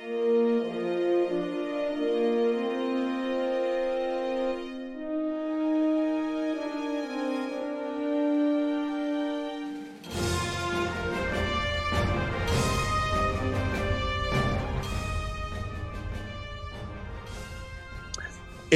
[0.00, 0.39] thank you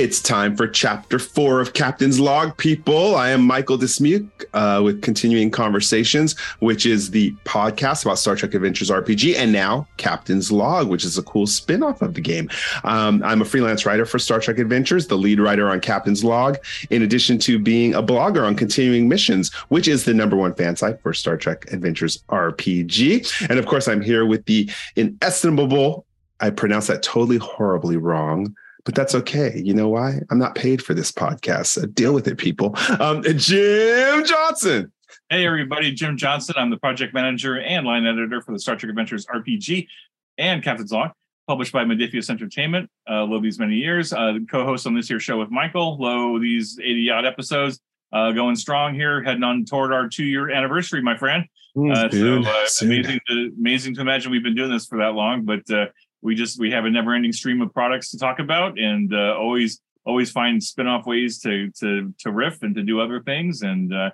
[0.04, 3.16] It's time for chapter four of Captain's Log, people.
[3.16, 8.52] I am Michael Dismuke uh, with Continuing Conversations, which is the podcast about Star Trek
[8.52, 12.50] Adventures RPG, and now Captain's Log, which is a cool spin off of the game.
[12.84, 16.58] Um, I'm a freelance writer for Star Trek Adventures, the lead writer on Captain's Log,
[16.90, 20.76] in addition to being a blogger on Continuing Missions, which is the number one fan
[20.76, 23.48] site for Star Trek Adventures RPG.
[23.48, 26.04] And of course, I'm here with the inestimable,
[26.40, 29.60] I pronounced that totally horribly wrong but that's okay.
[29.62, 30.20] You know why?
[30.30, 31.66] I'm not paid for this podcast.
[31.66, 32.76] So deal with it, people.
[33.00, 34.92] Um, Jim Johnson.
[35.30, 35.92] Hey, everybody.
[35.92, 36.54] Jim Johnson.
[36.58, 39.86] I'm the project manager and line editor for the Star Trek Adventures RPG
[40.38, 41.12] and Captain's Log,
[41.46, 42.90] published by Modiphius Entertainment.
[43.08, 44.12] Uh, lo these many years.
[44.12, 45.96] Uh, co-host on this here show with Michael.
[45.98, 47.80] Lo these 80 odd episodes.
[48.12, 51.44] Uh, going strong here, heading on toward our two year anniversary, my friend.
[51.76, 55.44] Uh, so uh, amazing to amazing to imagine we've been doing this for that long,
[55.44, 55.86] but uh,
[56.24, 59.36] we just we have a never ending stream of products to talk about and uh,
[59.38, 63.94] always always find spin-off ways to to to riff and to do other things and
[63.94, 64.10] uh,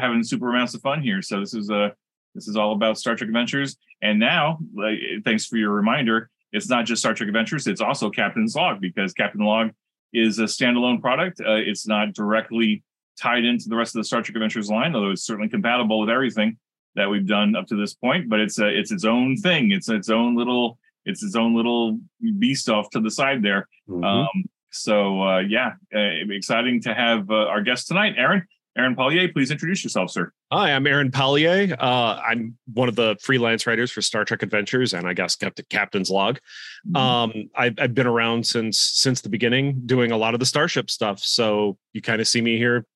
[0.00, 1.22] having super amounts of fun here.
[1.22, 1.90] So this is a uh,
[2.34, 3.76] this is all about star trek adventures.
[4.00, 8.10] And now like, thanks for your reminder it's not just star trek adventures it's also
[8.10, 9.70] captain's log because captain log
[10.14, 11.40] is a standalone product.
[11.40, 12.82] Uh, it's not directly
[13.20, 16.08] tied into the rest of the star trek adventures line although it's certainly compatible with
[16.08, 16.56] everything
[16.94, 19.70] that we've done up to this point but it's a, it's its own thing.
[19.70, 21.98] It's its own little it's its own little
[22.38, 23.68] beast off to the side there.
[23.88, 24.04] Mm-hmm.
[24.04, 24.28] Um,
[24.70, 28.46] so uh, yeah, uh, exciting to have uh, our guest tonight, Aaron.
[28.76, 30.32] Aaron Pollyea, please introduce yourself, sir.
[30.50, 31.76] Hi, I'm Aaron Pollyea.
[31.78, 35.36] Uh, I'm one of the freelance writers for Star Trek Adventures, and I guess
[35.68, 36.38] Captain's Log.
[36.86, 36.96] Mm-hmm.
[36.96, 40.88] Um, I've, I've, been around since since the beginning, doing a lot of the Starship
[40.88, 41.18] stuff.
[41.18, 42.86] So you kind of see me here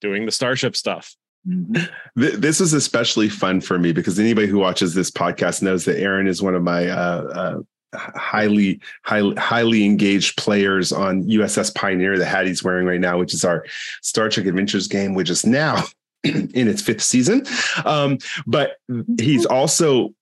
[0.00, 1.14] doing the Starship stuff.
[1.48, 2.40] Mm-hmm.
[2.40, 6.26] This is especially fun for me because anybody who watches this podcast knows that Aaron
[6.26, 7.58] is one of my uh, uh,
[7.96, 13.34] highly, highly, highly engaged players on USS Pioneer, the hat he's wearing right now, which
[13.34, 13.64] is our
[14.02, 15.84] Star Trek Adventures game, which is now
[16.24, 17.44] in its fifth season.
[17.84, 18.76] Um, but
[19.18, 20.14] he's also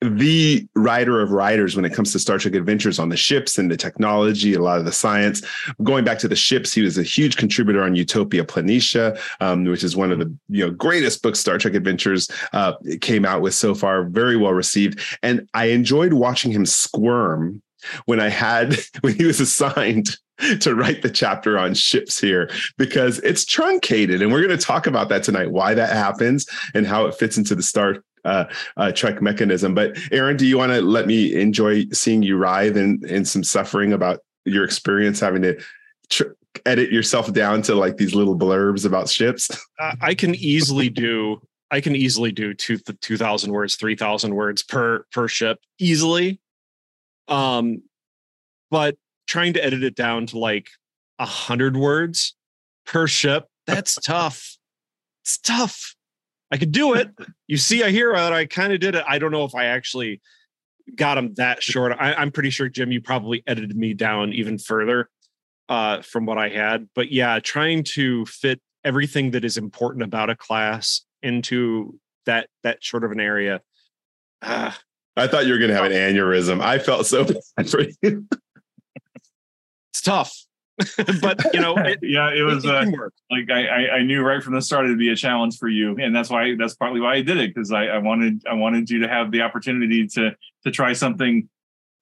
[0.00, 3.70] the writer of writers when it comes to Star Trek adventures on the ships and
[3.70, 5.42] the technology, a lot of the science.
[5.82, 9.82] Going back to the ships, he was a huge contributor on Utopia Planitia, um, which
[9.82, 13.54] is one of the you know greatest books Star Trek adventures uh, came out with
[13.54, 14.04] so far.
[14.04, 17.62] Very well received, and I enjoyed watching him squirm
[18.06, 20.16] when I had when he was assigned
[20.60, 24.86] to write the chapter on ships here because it's truncated and we're going to talk
[24.86, 28.44] about that tonight why that happens and how it fits into the star uh,
[28.76, 29.74] uh, Trek mechanism.
[29.74, 33.44] But Aaron, do you want to let me enjoy seeing you writhe in, in some
[33.44, 35.60] suffering about your experience having to
[36.10, 36.34] tr-
[36.66, 39.50] edit yourself down to like these little blurbs about ships?
[40.00, 41.40] I can easily do.
[41.70, 46.40] I can easily do two two thousand words, three thousand words per per ship easily.
[47.28, 47.82] Um,
[48.70, 48.96] but
[49.26, 50.68] trying to edit it down to like
[51.18, 52.34] a hundred words
[52.86, 54.56] per ship, that's tough.
[55.22, 55.94] It's tough.
[56.50, 57.10] I could do it.
[57.46, 59.04] You see, I hear that I kind of did it.
[59.06, 60.20] I don't know if I actually
[60.94, 61.96] got them that short.
[61.98, 65.10] I, am pretty sure, Jim, you probably edited me down even further
[65.68, 66.88] uh, from what I had.
[66.94, 72.82] But yeah, trying to fit everything that is important about a class into that that
[72.82, 73.60] short of an area.
[74.40, 74.72] Uh,
[75.16, 76.60] I thought you were going to have an aneurysm.
[76.60, 78.26] I felt so bad for you.
[79.90, 80.44] it's tough.
[81.20, 82.84] but you know, it, yeah, it was uh,
[83.30, 86.14] like I, I knew right from the start it'd be a challenge for you, and
[86.14, 89.00] that's why that's partly why I did it because I, I wanted I wanted you
[89.00, 91.48] to have the opportunity to to try something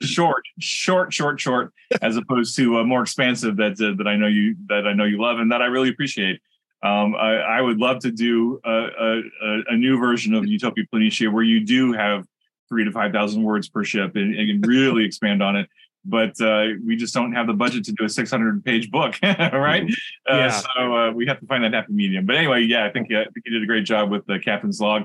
[0.02, 1.72] short, short, short, short,
[2.02, 5.04] as opposed to uh, more expansive that uh, that I know you that I know
[5.04, 6.40] you love and that I really appreciate.
[6.82, 9.22] Um, I, I, would love to do a, a,
[9.70, 12.26] a, new version of Utopia Planitia where you do have
[12.68, 15.70] three to five thousand words per ship and, and really expand on it
[16.08, 19.84] but uh, we just don't have the budget to do a 600 page book, right?
[19.84, 20.32] Mm-hmm.
[20.32, 20.46] Uh, yeah.
[20.46, 22.26] Uh, so uh, we have to find that happy medium.
[22.26, 24.38] But anyway, yeah, I think, uh, I think you did a great job with the
[24.38, 25.04] captain's log.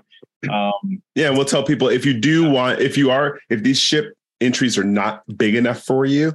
[0.49, 4.13] Um, yeah, we'll tell people if you do want, if you are, if these ship
[4.39, 6.33] entries are not big enough for you,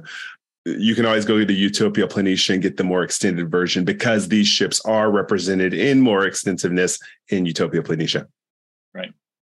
[0.65, 4.27] you can always go to the Utopia Planitia and get the more extended version because
[4.27, 6.99] these ships are represented in more extensiveness
[7.29, 8.27] in Utopia Planitia.
[8.93, 9.13] Right.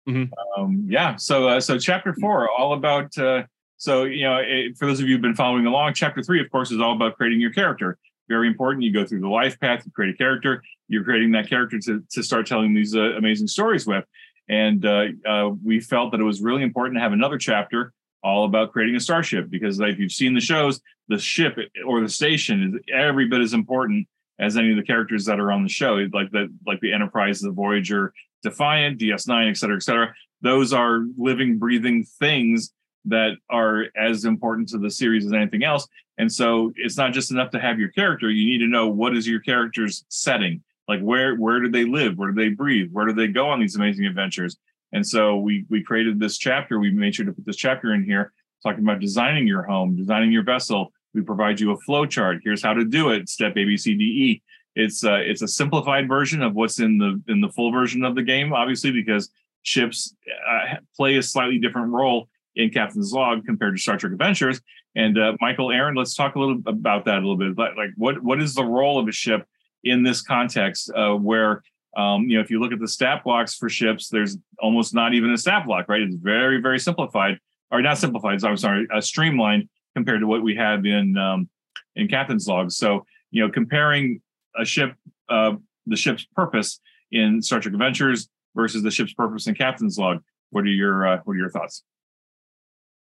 [0.08, 0.62] Mm-hmm.
[0.62, 1.16] Um, yeah.
[1.16, 3.44] So, uh, so chapter four, all about uh,
[3.78, 6.52] so, you know, it, for those of you who've been following along, chapter three, of
[6.52, 7.98] course, is all about creating your character.
[8.28, 8.84] Very important.
[8.84, 12.04] You go through the life path, you create a character, you're creating that character to,
[12.12, 14.04] to start telling these uh, amazing stories with.
[14.50, 17.94] And uh, uh, we felt that it was really important to have another chapter
[18.24, 22.10] all about creating a starship because if you've seen the shows, the ship or the
[22.10, 24.08] station is every bit as important
[24.40, 27.40] as any of the characters that are on the show, like the like the Enterprise,
[27.40, 28.14] the Voyager,
[28.44, 30.14] Defiant, DS9, et cetera, et cetera.
[30.42, 32.72] Those are living, breathing things
[33.10, 35.88] that are as important to the series as anything else.
[36.18, 38.30] And so it's not just enough to have your character.
[38.30, 40.64] You need to know what is your character's setting.
[40.88, 42.18] Like where where do they live?
[42.18, 42.90] Where do they breathe?
[42.92, 44.58] Where do they go on these amazing adventures?
[44.94, 46.80] And so we we created this chapter.
[46.80, 48.32] We made sure to put this chapter in here,
[48.64, 50.94] talking about designing your home, designing your vessel.
[51.14, 52.40] We provide you a flow chart.
[52.44, 53.28] Here's how to do it.
[53.28, 54.42] Step A, B, C, D, E.
[54.76, 58.16] It's uh, it's a simplified version of what's in the in the full version of
[58.16, 59.30] the game, obviously, because
[59.64, 60.16] ships
[60.50, 64.60] uh, play a slightly different role in Captain's Log compared to Star Trek Adventures.
[64.96, 67.58] And uh, Michael, Aaron, let's talk a little about that a little bit.
[67.58, 69.48] Like, what what is the role of a ship
[69.84, 71.64] in this context, uh, where
[71.96, 75.14] um, you know if you look at the stat blocks for ships, there's almost not
[75.14, 76.02] even a stat block, right?
[76.02, 77.40] It's very very simplified,
[77.72, 78.44] or not simplified.
[78.44, 81.48] I'm sorry, uh, streamlined compared to what we have in um,
[81.96, 82.72] in Captain's Log.
[82.72, 84.22] So you know, comparing
[84.60, 84.96] a ship,
[85.30, 85.54] uh,
[85.86, 86.80] the ship's purpose
[87.12, 90.24] in Star Trek Adventures versus the ship's purpose in Captain's Log.
[90.50, 91.84] What are your uh, what are your thoughts?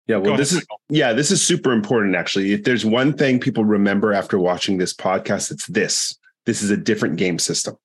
[0.08, 2.52] Yeah, well, this is yeah, this is super important actually.
[2.52, 6.18] If there's one thing people remember after watching this podcast, it's this.
[6.46, 7.76] This is a different game system.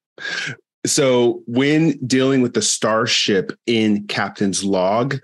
[0.85, 5.19] So when dealing with the starship in Captain's Log,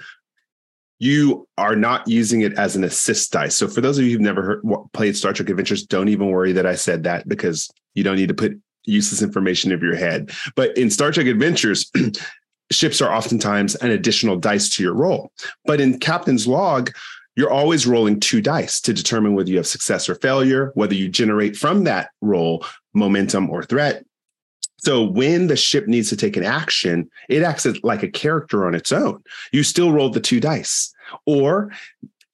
[1.00, 3.56] you are not using it as an assist dice.
[3.56, 4.62] So for those of you who've never heard,
[4.92, 8.28] played Star Trek Adventures, don't even worry that I said that because you don't need
[8.28, 10.32] to put useless information in your head.
[10.56, 11.90] But in Star Trek Adventures,
[12.72, 15.32] ships are oftentimes an additional dice to your roll.
[15.66, 16.92] But in Captain's Log,
[17.36, 21.08] you're always rolling two dice to determine whether you have success or failure, whether you
[21.08, 24.04] generate from that roll momentum or threat.
[24.78, 28.76] So when the ship needs to take an action, it acts like a character on
[28.76, 29.24] its own.
[29.52, 30.94] You still roll the two dice.
[31.26, 31.72] Or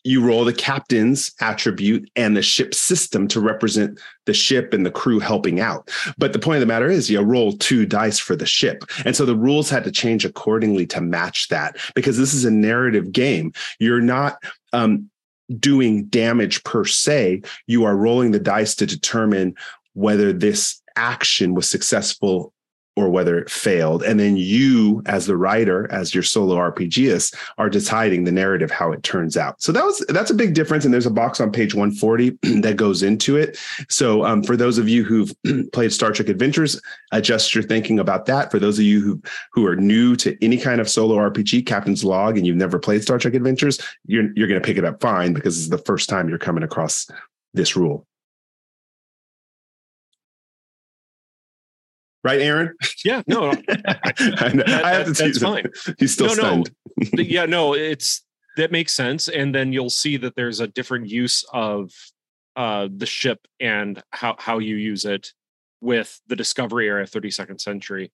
[0.05, 4.91] you roll the captain's attribute and the ship system to represent the ship and the
[4.91, 5.89] crew helping out.
[6.17, 8.83] But the point of the matter is, you roll two dice for the ship.
[9.03, 12.51] And so the rules had to change accordingly to match that because this is a
[12.51, 13.51] narrative game.
[13.79, 14.41] You're not,
[14.71, 15.09] um,
[15.59, 19.53] doing damage per se you are rolling the dice to determine
[19.93, 22.51] whether this action was successful
[22.95, 24.03] or whether it failed.
[24.03, 28.91] And then you, as the writer, as your solo RPGist, are deciding the narrative how
[28.91, 29.61] it turns out.
[29.61, 30.85] So that was that's a big difference.
[30.85, 32.29] And there's a box on page 140
[32.61, 33.57] that goes into it.
[33.89, 35.33] So um, for those of you who've
[35.73, 36.81] played Star Trek Adventures,
[37.11, 38.51] adjust your thinking about that.
[38.51, 39.21] For those of you who
[39.51, 43.03] who are new to any kind of solo RPG, Captain's Log, and you've never played
[43.03, 46.09] Star Trek Adventures, you're you're going to pick it up fine because it's the first
[46.09, 47.07] time you're coming across
[47.53, 48.07] this rule.
[52.25, 52.75] Right, Aaron?
[53.05, 55.67] Yeah, no, I, that, I have to that's fine.
[55.99, 56.71] He's still no, stunned.
[57.13, 57.23] No.
[57.23, 58.23] yeah, no, it's
[58.57, 61.91] that makes sense, and then you'll see that there's a different use of
[62.55, 65.31] uh, the ship and how how you use it
[65.81, 68.11] with the Discovery era, 32nd century.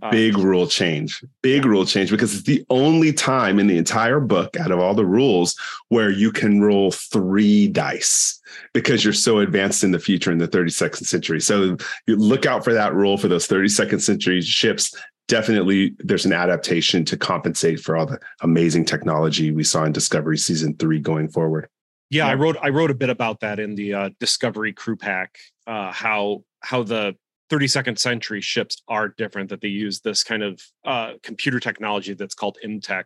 [0.00, 1.22] Uh, big rule change.
[1.42, 4.94] Big rule change because it's the only time in the entire book out of all
[4.94, 5.54] the rules
[5.88, 8.40] where you can roll three dice
[8.72, 11.40] because you're so advanced in the future in the 32nd century.
[11.40, 14.94] So you look out for that rule for those 32nd century ships.
[15.28, 20.38] Definitely there's an adaptation to compensate for all the amazing technology we saw in discovery
[20.38, 21.68] season three going forward.
[22.10, 25.38] Yeah, i wrote i wrote a bit about that in the uh, discovery crew pack
[25.66, 27.16] uh, how how the
[27.52, 32.34] 32nd century ships are different that they use this kind of uh, computer technology that's
[32.34, 33.04] called imtech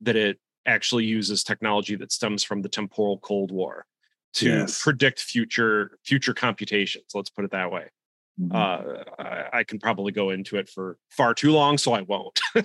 [0.00, 3.84] that it actually uses technology that stems from the temporal cold war
[4.34, 4.80] to yes.
[4.80, 7.84] predict future future computations let's put it that way
[8.40, 8.54] mm-hmm.
[8.54, 12.40] uh, I, I, can probably go into it for far too long so i won't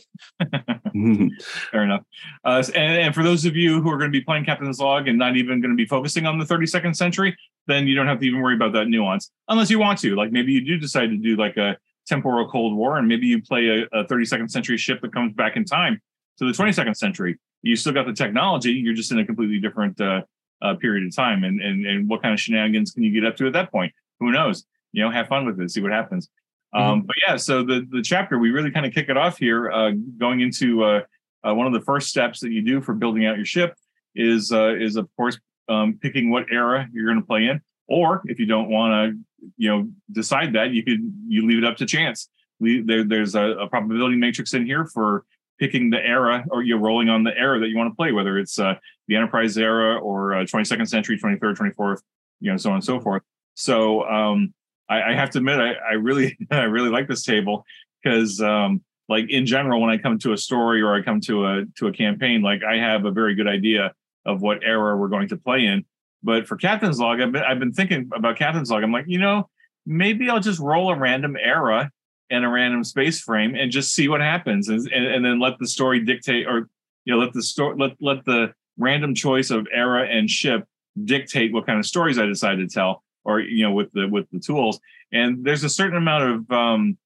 [1.71, 2.03] fair enough
[2.45, 5.07] uh, and, and, for those of you who are going to be playing captain's log
[5.07, 7.35] and not even going to be focusing on the 32nd century
[7.67, 10.15] then you don't have to even worry about that nuance unless you want to.
[10.15, 13.41] Like maybe you do decide to do like a temporal Cold War, and maybe you
[13.41, 16.01] play a, a 32nd century ship that comes back in time
[16.39, 17.37] to the 22nd century.
[17.61, 18.71] You still got the technology.
[18.71, 20.21] You're just in a completely different uh,
[20.61, 21.43] uh, period of time.
[21.43, 23.93] And, and and what kind of shenanigans can you get up to at that point?
[24.19, 24.65] Who knows?
[24.93, 25.71] You know, have fun with it.
[25.71, 26.29] See what happens.
[26.73, 26.91] Um, mm-hmm.
[26.91, 29.71] Um, but yeah, so the the chapter we really kind of kick it off here,
[29.71, 31.01] uh, going into uh,
[31.47, 33.75] uh, one of the first steps that you do for building out your ship
[34.15, 35.39] is uh, is of course
[35.69, 37.61] um, picking what era you're going to play in.
[37.87, 41.63] Or if you don't want to, you know, decide that, you could you leave it
[41.63, 42.29] up to chance.
[42.59, 45.23] We, there, there's a, a, probability matrix in here for
[45.59, 48.37] picking the era, or you're rolling on the era that you want to play, whether
[48.37, 48.73] it's uh,
[49.07, 52.01] the enterprise era or uh, 22nd century, 23rd, 24th,
[52.41, 53.21] you know, so on and so forth.
[53.53, 54.53] So um,
[54.89, 57.65] I, I, have to admit, I, I really, I really like this table
[58.03, 61.45] because, um, like in general, when I come to a story or I come to
[61.45, 63.93] a to a campaign, like I have a very good idea
[64.25, 65.85] of what era we're going to play in.
[66.23, 68.83] But for Captain's Log, I've been I've been thinking about Captain's Log.
[68.83, 69.49] I'm like, you know,
[69.85, 71.89] maybe I'll just roll a random era
[72.29, 75.57] and a random space frame and just see what happens, and, and, and then let
[75.59, 76.69] the story dictate, or
[77.05, 80.65] you know, let the story let let the random choice of era and ship
[81.05, 84.25] dictate what kind of stories I decide to tell, or you know, with the with
[84.31, 84.79] the tools.
[85.11, 86.97] And there's a certain amount of um,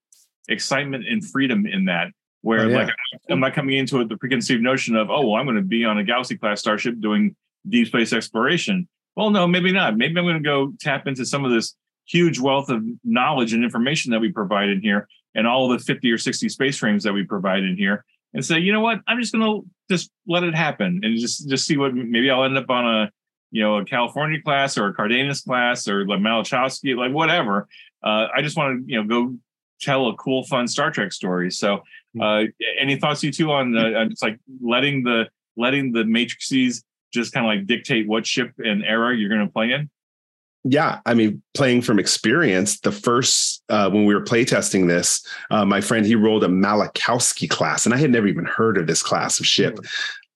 [0.48, 2.08] excitement and freedom in that
[2.44, 2.78] where oh, yeah.
[2.78, 2.90] like
[3.30, 5.84] I'm not coming into it the preconceived notion of oh well I'm going to be
[5.84, 7.36] on a galaxy class starship doing
[7.68, 8.88] deep space exploration.
[9.16, 9.98] Well, no, maybe not.
[9.98, 11.76] Maybe I'm going to go tap into some of this
[12.06, 16.10] huge wealth of knowledge and information that we provide in here, and all the 50
[16.12, 19.20] or 60 space frames that we provide in here, and say, you know what, I'm
[19.20, 22.58] just going to just let it happen and just just see what maybe I'll end
[22.58, 23.12] up on a
[23.52, 27.68] you know a California class or a Cardenas class or like Malachowski, like whatever.
[28.04, 29.36] Uh, I just want to you know go
[29.82, 31.52] tell a cool, fun Star Trek story.
[31.52, 31.82] So,
[32.14, 32.22] hmm.
[32.22, 32.44] uh,
[32.80, 35.28] any thoughts you two on uh, just like letting the
[35.58, 39.52] letting the matrices just kind of like dictate what ship and era you're going to
[39.52, 39.90] play in?
[40.64, 45.66] Yeah, I mean, playing from experience, the first uh, when we were playtesting this, uh,
[45.66, 49.02] my friend he rolled a Malachowski class, and I had never even heard of this
[49.02, 49.80] class of ship.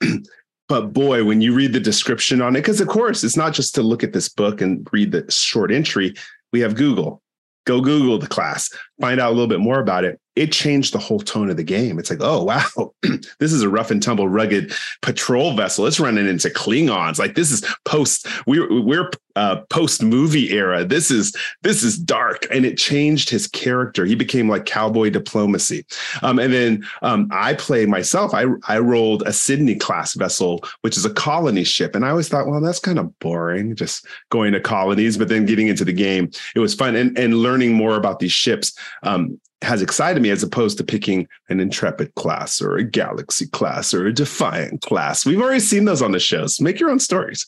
[0.04, 0.26] Mm.
[0.68, 3.76] but boy, when you read the description on it, because of course it's not just
[3.76, 6.14] to look at this book and read the short entry.
[6.52, 7.22] We have Google
[7.66, 8.70] go Google the class,
[9.02, 10.20] find out a little bit more about it.
[10.36, 12.00] It changed the whole tone of the game.
[12.00, 12.94] It's like, oh wow,
[13.40, 15.86] this is a rough and tumble, rugged patrol vessel.
[15.86, 17.20] It's running into Klingons.
[17.20, 18.28] Like this is post.
[18.46, 20.86] We're we're uh, post movie era.
[20.86, 24.06] This is this is dark, and it changed his character.
[24.06, 25.86] He became like cowboy diplomacy.
[26.22, 28.34] Um, and then um, I play myself.
[28.34, 32.30] I I rolled a Sydney class vessel, which is a colony ship, and I always
[32.30, 35.18] thought, well, that's kind of boring, just going to colonies.
[35.18, 38.34] But then getting into the game, it was fun, and and learning more about these
[38.34, 38.78] ships.
[39.04, 43.94] Um, has excited me as opposed to picking an intrepid class or a galaxy class
[43.94, 45.26] or a defiant class.
[45.26, 46.60] We've already seen those on the shows.
[46.60, 47.48] Make your own stories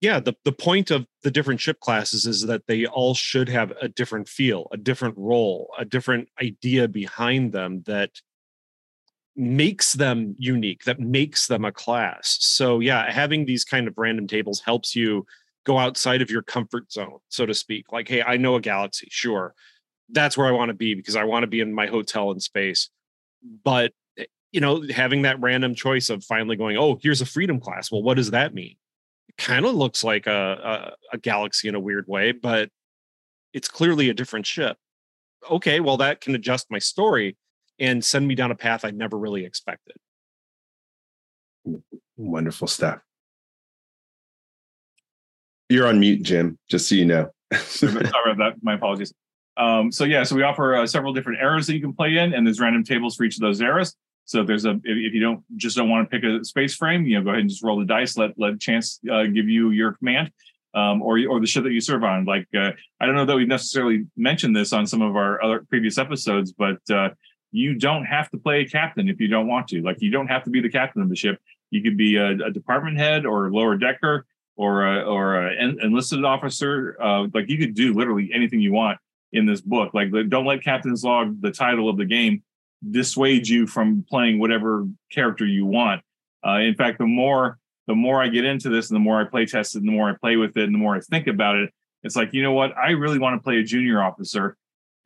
[0.00, 3.72] yeah the, the point of the different ship classes is that they all should have
[3.82, 8.10] a different feel a different role a different idea behind them that
[9.34, 14.26] makes them unique that makes them a class so yeah having these kind of random
[14.26, 15.26] tables helps you
[15.64, 19.08] go outside of your comfort zone so to speak like hey i know a galaxy
[19.10, 19.54] sure
[20.10, 22.40] that's where i want to be because i want to be in my hotel in
[22.40, 22.90] space
[23.64, 27.60] but eh, you know having that random choice of finally going oh here's a freedom
[27.60, 28.76] class well what does that mean
[29.38, 32.70] kind of looks like a, a, a galaxy in a weird way, but
[33.52, 34.76] it's clearly a different ship.
[35.50, 37.36] Okay, well that can adjust my story
[37.78, 39.96] and send me down a path I never really expected.
[42.16, 43.00] Wonderful stuff.
[45.68, 46.58] You're on mute, Jim.
[46.70, 47.30] Just so you know.
[47.54, 48.54] Sorry about that.
[48.62, 49.12] My apologies.
[49.56, 52.34] Um, so yeah, so we offer uh, several different eras that you can play in,
[52.34, 53.96] and there's random tables for each of those eras.
[54.26, 57.06] So if there's a if, you don't just don't want to pick a space frame,
[57.06, 58.16] you know, go ahead and just roll the dice.
[58.16, 60.30] Let let chance uh, give you your command,
[60.74, 62.24] um, or or the ship that you serve on.
[62.24, 65.64] Like uh, I don't know that we've necessarily mentioned this on some of our other
[65.68, 67.10] previous episodes, but uh,
[67.52, 69.80] you don't have to play a captain if you don't want to.
[69.80, 71.38] Like you don't have to be the captain of the ship.
[71.70, 76.24] You could be a, a department head or lower decker or a, or an enlisted
[76.24, 76.96] officer.
[77.00, 78.98] Uh, like you could do literally anything you want
[79.32, 79.94] in this book.
[79.94, 82.42] Like don't let Captain's Log, the title of the game,
[82.90, 86.02] dissuade you from playing whatever character you want.
[86.46, 89.24] Uh, in fact, the more the more I get into this, and the more I
[89.24, 91.28] play test it, and the more I play with it, and the more I think
[91.28, 91.70] about it,
[92.02, 92.76] it's like you know what?
[92.76, 94.56] I really want to play a junior officer,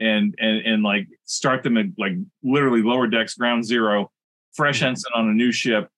[0.01, 2.13] and and and like start them at like
[2.43, 4.11] literally lower decks, ground zero,
[4.53, 4.89] fresh mm-hmm.
[4.89, 5.89] ensign on a new ship.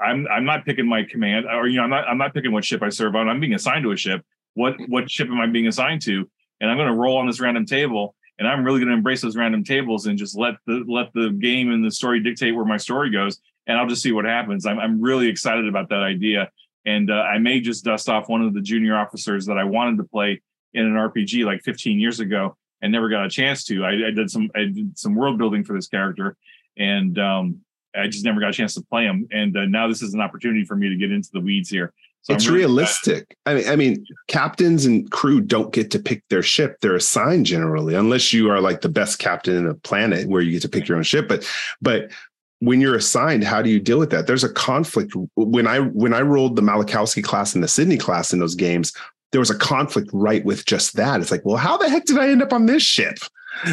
[0.00, 2.64] I'm I'm not picking my command, or you know, I'm not I'm not picking what
[2.64, 3.28] ship I serve on.
[3.28, 4.24] I'm being assigned to a ship.
[4.54, 6.28] What what ship am I being assigned to?
[6.60, 9.20] And I'm going to roll on this random table and I'm really going to embrace
[9.20, 12.64] those random tables and just let the let the game and the story dictate where
[12.64, 14.64] my story goes, and I'll just see what happens.
[14.64, 16.50] I'm I'm really excited about that idea,
[16.86, 19.98] and uh, I may just dust off one of the junior officers that I wanted
[19.98, 20.40] to play
[20.74, 23.84] in an RPG like 15 years ago and never got a chance to.
[23.84, 26.36] I, I did some I did some world building for this character,
[26.76, 27.60] and um,
[27.96, 29.26] I just never got a chance to play him.
[29.32, 31.92] And uh, now this is an opportunity for me to get into the weeds here.
[32.22, 33.36] So it's really realistic.
[33.46, 37.46] I mean, I mean, captains and crew don't get to pick their ship; they're assigned
[37.46, 40.68] generally, unless you are like the best captain in the planet, where you get to
[40.68, 41.26] pick your own ship.
[41.26, 41.48] But,
[41.80, 42.10] but
[42.58, 44.26] when you're assigned, how do you deal with that?
[44.26, 45.14] There's a conflict.
[45.36, 48.92] When I when I rolled the Malachowski class and the Sydney class in those games,
[49.32, 51.20] there was a conflict right with just that.
[51.20, 53.18] It's like, well, how the heck did I end up on this ship?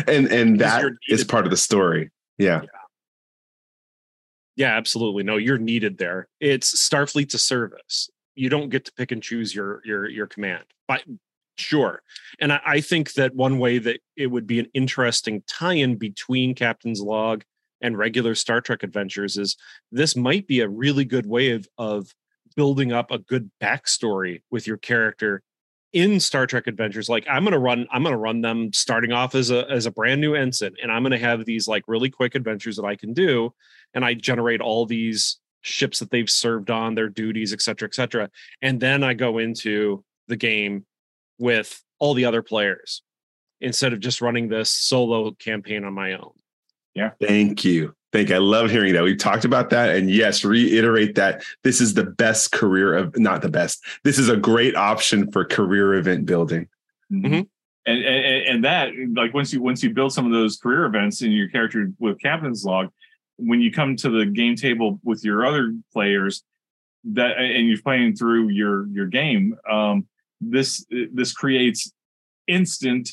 [0.07, 2.09] And and that is part of the story.
[2.37, 2.61] Yeah.
[2.61, 2.69] yeah.
[4.57, 5.23] Yeah, absolutely.
[5.23, 6.29] No, you're needed there.
[6.39, 10.63] It's Starfleet's a service you don't get to pick and choose your your your command.
[10.87, 11.03] But
[11.57, 12.01] sure.
[12.39, 16.55] And I, I think that one way that it would be an interesting tie-in between
[16.55, 17.43] Captain's Log
[17.81, 19.57] and regular Star Trek adventures is
[19.91, 22.13] this might be a really good way of of
[22.55, 25.41] building up a good backstory with your character
[25.95, 29.49] in Star Trek Adventures, like I'm gonna run, I'm gonna run them starting off as
[29.49, 32.75] a as a brand new ensign, and I'm gonna have these like really quick adventures
[32.75, 33.53] that I can do,
[33.93, 37.95] and I generate all these ships that they've served on, their duties, et cetera, et
[37.95, 38.29] cetera,
[38.61, 40.85] and then I go into the game
[41.39, 43.01] with all the other players
[43.61, 46.31] instead of just running this solo campaign on my own.
[46.93, 47.11] Yeah.
[47.19, 47.93] Thank you.
[48.13, 48.35] Thank you.
[48.35, 49.03] I love hearing that.
[49.03, 49.95] We've talked about that.
[49.95, 53.83] And yes, reiterate that this is the best career of not the best.
[54.03, 56.69] This is a great option for career event building.
[57.11, 57.41] Mm-hmm.
[57.87, 61.21] And, and and that like once you once you build some of those career events
[61.21, 62.89] in your character with captain's log,
[63.37, 66.43] when you come to the game table with your other players,
[67.03, 70.07] that and you're playing through your your game, um,
[70.41, 71.91] this this creates
[72.47, 73.09] instant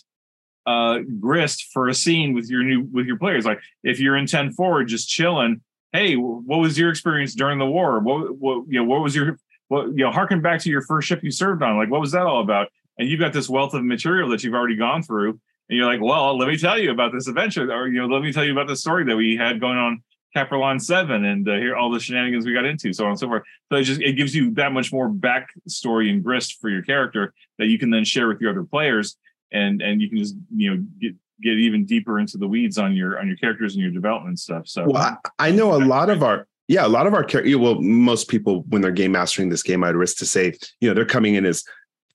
[0.67, 3.45] uh, grist for a scene with your new with your players.
[3.45, 5.61] Like if you're in 10 forward, just chilling.
[5.93, 7.99] Hey, what was your experience during the war?
[8.01, 8.85] What what you know?
[8.85, 9.39] What was your
[9.69, 10.11] what you know?
[10.11, 11.77] Harken back to your first ship you served on.
[11.77, 12.69] Like what was that all about?
[12.99, 15.31] And you've got this wealth of material that you've already gone through,
[15.69, 18.23] and you're like, well, let me tell you about this adventure, or you know, let
[18.23, 20.03] me tell you about the story that we had going on
[20.35, 23.29] Capricorn Seven, and uh, here all the shenanigans we got into, so on and so
[23.29, 23.43] forth.
[23.71, 27.35] So it just it gives you that much more backstory and grist for your character
[27.59, 29.17] that you can then share with your other players
[29.53, 32.95] and and you can just you know get get even deeper into the weeds on
[32.95, 34.67] your on your characters and your development stuff.
[34.67, 37.57] So well, I, I know a lot of our yeah, a lot of our characters.
[37.57, 40.95] Well, most people when they're game mastering this game, I'd risk to say, you know,
[40.95, 41.65] they're coming in as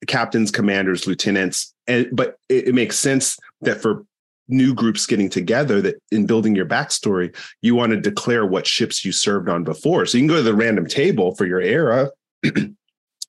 [0.08, 4.06] captains, commanders, lieutenants, and but it, it makes sense that for
[4.48, 9.04] new groups getting together that in building your backstory, you want to declare what ships
[9.04, 10.06] you served on before.
[10.06, 12.10] So you can go to the random table for your era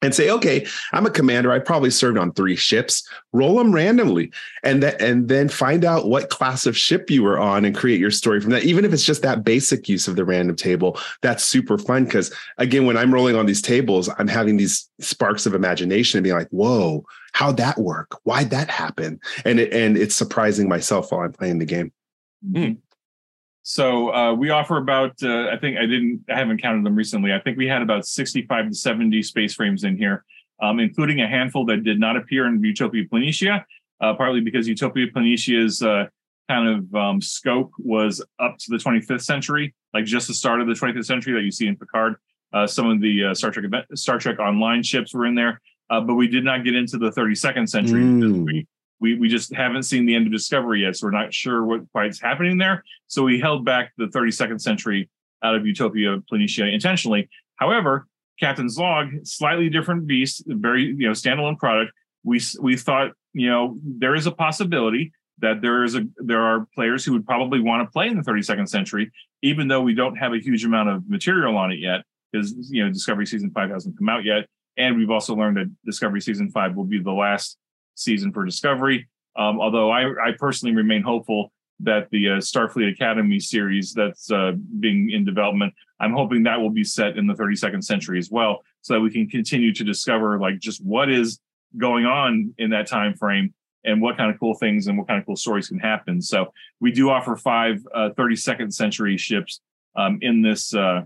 [0.00, 1.50] and say, okay, I'm a commander.
[1.50, 3.09] I probably served on three ships.
[3.33, 4.31] Roll them randomly,
[4.62, 8.00] and that, and then find out what class of ship you were on, and create
[8.00, 8.64] your story from that.
[8.64, 12.05] Even if it's just that basic use of the random table, that's super fun.
[12.05, 16.25] Because again, when I'm rolling on these tables, I'm having these sparks of imagination and
[16.25, 18.18] being like, "Whoa, how'd that work?
[18.25, 21.92] Why'd that happen?" And it, and it's surprising myself while I'm playing the game.
[22.49, 22.75] Mm-hmm.
[23.68, 27.35] So uh, we offer about, uh, I think I didn't, I haven't counted them recently.
[27.35, 30.24] I think we had about 65 to 70 space frames in here,
[30.62, 33.62] um, including a handful that did not appear in Utopia Planitia,
[34.00, 36.07] uh, partly because Utopia Planitia's uh,
[36.48, 40.66] kind of um, scope was up to the 25th century, like just the start of
[40.66, 42.14] the 25th century that you see in Picard.
[42.54, 46.14] Uh, some of the uh, Star Trek Star Trek Online ships were in there, but
[46.14, 48.00] we did not get into the 32nd century.
[48.00, 48.46] Mm.
[48.46, 48.66] We,
[49.00, 51.90] we we just haven't seen the end of discovery yet so we're not sure what
[51.92, 52.84] quite is happening there.
[53.06, 55.08] So we held back the 32nd century
[55.42, 57.28] out of utopia planitia intentionally.
[57.56, 58.06] However
[58.40, 61.92] captain's log slightly different beast very you know standalone product.
[62.24, 66.66] We we thought you know there is a possibility that there is a there are
[66.74, 70.16] players who would probably want to play in the 32nd century even though we don't
[70.16, 73.70] have a huge amount of material on it yet because you know discovery season 5
[73.70, 74.46] hasn't come out yet.
[74.76, 77.56] And we've also learned that discovery season 5 will be the last
[77.98, 79.08] season for Discovery.
[79.37, 84.52] Um, although I, I, personally remain hopeful that the uh, Starfleet Academy series that's uh,
[84.80, 88.64] being in development, I'm hoping that will be set in the 32nd century as well,
[88.80, 91.38] so that we can continue to discover like just what is
[91.76, 95.20] going on in that time frame and what kind of cool things and what kind
[95.20, 96.20] of cool stories can happen.
[96.20, 99.61] So we do offer five uh, 32nd century ships
[99.96, 101.02] um, in this uh,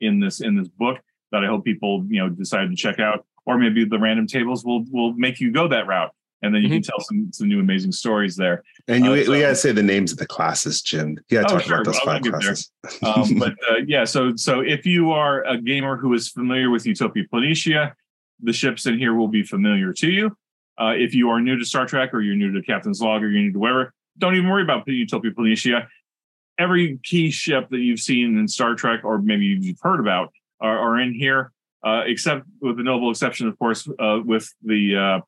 [0.00, 0.98] in this in this book
[1.30, 4.62] that I hope people you know decide to check out, or maybe the random tables
[4.62, 6.12] will will make you go that route
[6.42, 6.76] and then you mm-hmm.
[6.76, 8.62] can tell some some new amazing stories there.
[8.88, 11.18] And you, uh, so, we gotta say the names of the classes, Jim.
[11.28, 11.74] You gotta oh, talk sure.
[11.74, 12.70] about those I'll five classes.
[13.02, 16.84] um, but uh, yeah, so so if you are a gamer who is familiar with
[16.84, 17.92] Utopia Planitia,
[18.42, 20.36] the ships in here will be familiar to you.
[20.80, 23.28] Uh, if you are new to Star Trek or you're new to Captain's Log or
[23.28, 25.86] you're new to whatever, don't even worry about Utopia Planitia.
[26.58, 30.78] Every key ship that you've seen in Star Trek or maybe you've heard about are,
[30.78, 31.52] are in here,
[31.84, 35.22] uh, except with the notable exception, of course, uh, with the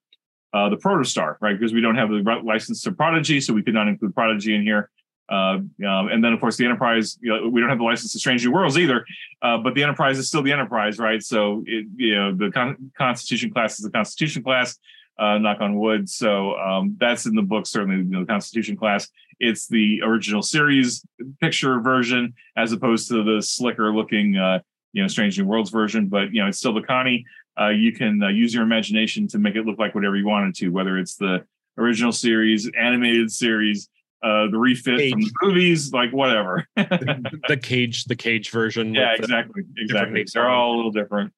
[0.54, 1.58] uh, the Protostar, right?
[1.58, 4.62] Because we don't have the license to Prodigy, so we could not include Prodigy in
[4.62, 4.88] here.
[5.28, 7.18] Uh, um, and then, of course, the Enterprise.
[7.20, 9.04] You know, we don't have the license to Strange New Worlds either,
[9.42, 11.22] uh, but the Enterprise is still the Enterprise, right?
[11.22, 14.78] So, it, you know, the Con- Constitution class is the Constitution class.
[15.16, 16.08] Uh, knock on wood.
[16.08, 17.68] So um, that's in the book.
[17.68, 19.08] Certainly, you know, the Constitution class.
[19.38, 21.06] It's the original series
[21.40, 24.58] picture version, as opposed to the slicker looking, uh,
[24.92, 26.08] you know, Strange New Worlds version.
[26.08, 27.24] But you know, it's still the Connie
[27.60, 30.54] uh, you can uh, use your imagination to make it look like whatever you wanted
[30.56, 31.44] to, whether it's the
[31.78, 33.88] original series, animated series,
[34.22, 35.12] uh, the refit cage.
[35.12, 36.66] from the movies, like whatever.
[36.76, 38.94] the cage, the cage version.
[38.94, 40.24] Yeah, exactly, exactly.
[40.32, 41.32] They're all a little different.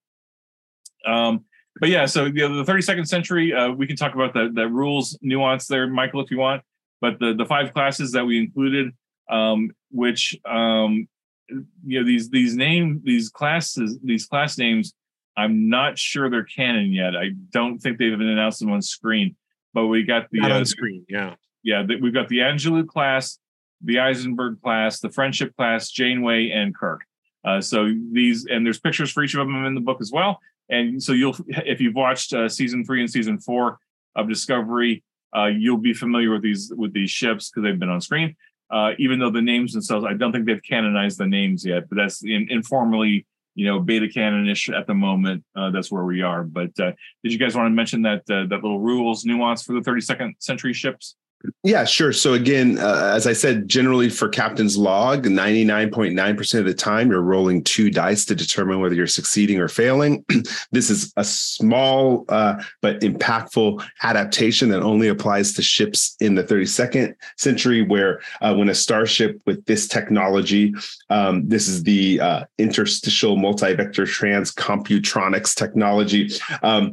[1.06, 1.44] Um,
[1.78, 4.68] but yeah, so you know, the 32nd century, uh, we can talk about the the
[4.68, 6.62] rules nuance there, Michael, if you want.
[7.00, 8.92] But the the five classes that we included,
[9.30, 11.08] um, which um,
[11.48, 14.94] you know these these name these classes these class names
[15.36, 17.16] I'm not sure they're canon yet.
[17.16, 19.36] I don't think they've been announced them on screen,
[19.74, 21.04] but we got the uh, on screen.
[21.08, 21.34] Yeah.
[21.62, 23.38] yeah, the, we've got the Angelou class,
[23.82, 27.02] the Eisenberg class, the Friendship class, Janeway, and Kirk.
[27.44, 30.40] Uh, so these, and there's pictures for each of them in the book as well.
[30.68, 33.78] And so you'll, if you've watched uh, season three and season four
[34.14, 35.04] of Discovery,
[35.36, 38.36] uh, you'll be familiar with these with these ships because they've been on screen.
[38.70, 41.96] Uh, even though the names themselves, I don't think they've canonized the names yet, but
[41.96, 45.42] that's in, informally, you know, beta canonish at the moment.
[45.56, 46.44] Uh, that's where we are.
[46.44, 46.92] But uh,
[47.24, 50.34] did you guys want to mention that uh, that little rules nuance for the 32nd
[50.38, 51.16] century ships?
[51.62, 52.12] Yeah, sure.
[52.12, 57.22] So again, uh, as I said, generally for captain's log, 99.9% of the time you're
[57.22, 60.24] rolling two dice to determine whether you're succeeding or failing.
[60.72, 66.44] this is a small uh, but impactful adaptation that only applies to ships in the
[66.44, 70.74] 32nd century, where uh, when a starship with this technology,
[71.10, 76.30] um, this is the uh, interstitial multi-vector trans computronics technology.
[76.62, 76.92] Um,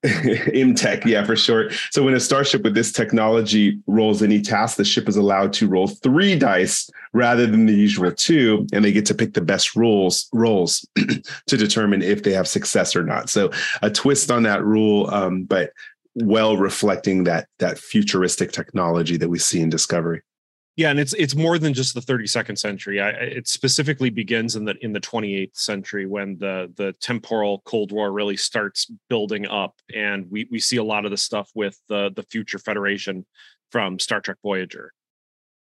[0.04, 1.00] Imtech.
[1.00, 1.72] IMTech, yeah, for short.
[1.90, 5.68] So when a starship with this technology rolls any task, the ship is allowed to
[5.68, 9.76] roll three dice rather than the usual two, and they get to pick the best
[9.76, 10.88] rolls rolls
[11.46, 13.28] to determine if they have success or not.
[13.28, 13.50] So
[13.82, 15.72] a twist on that rule, um, but
[16.14, 20.22] well reflecting that that futuristic technology that we see in Discovery.
[20.80, 23.02] Yeah, and it's it's more than just the 32nd century.
[23.02, 27.92] I, it specifically begins in the in the 28th century when the the temporal Cold
[27.92, 31.78] War really starts building up, and we we see a lot of the stuff with
[31.90, 33.26] the the future Federation
[33.70, 34.94] from Star Trek Voyager.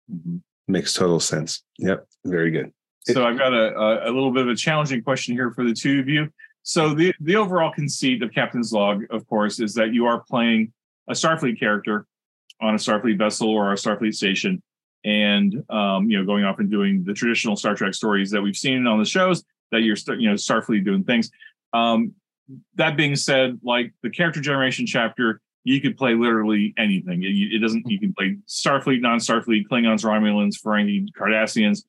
[0.09, 0.37] Mm-hmm.
[0.69, 1.63] Makes total sense.
[1.79, 2.71] Yep, very good.
[3.01, 5.73] So I've got a, a, a little bit of a challenging question here for the
[5.73, 6.29] two of you.
[6.61, 10.71] So the the overall conceit of Captain's Log, of course, is that you are playing
[11.09, 12.05] a Starfleet character
[12.61, 14.63] on a Starfleet vessel or a Starfleet station,
[15.03, 18.55] and um, you know going off and doing the traditional Star Trek stories that we've
[18.55, 21.29] seen on the shows that you're you know Starfleet doing things.
[21.73, 22.13] Um,
[22.75, 27.23] that being said, like the character generation chapter, you could play literally anything.
[27.23, 27.89] It, it doesn't.
[27.89, 31.83] You can play Starfleet, non-Starfleet, Klingons, Romulans, Ferengi, Cardassians,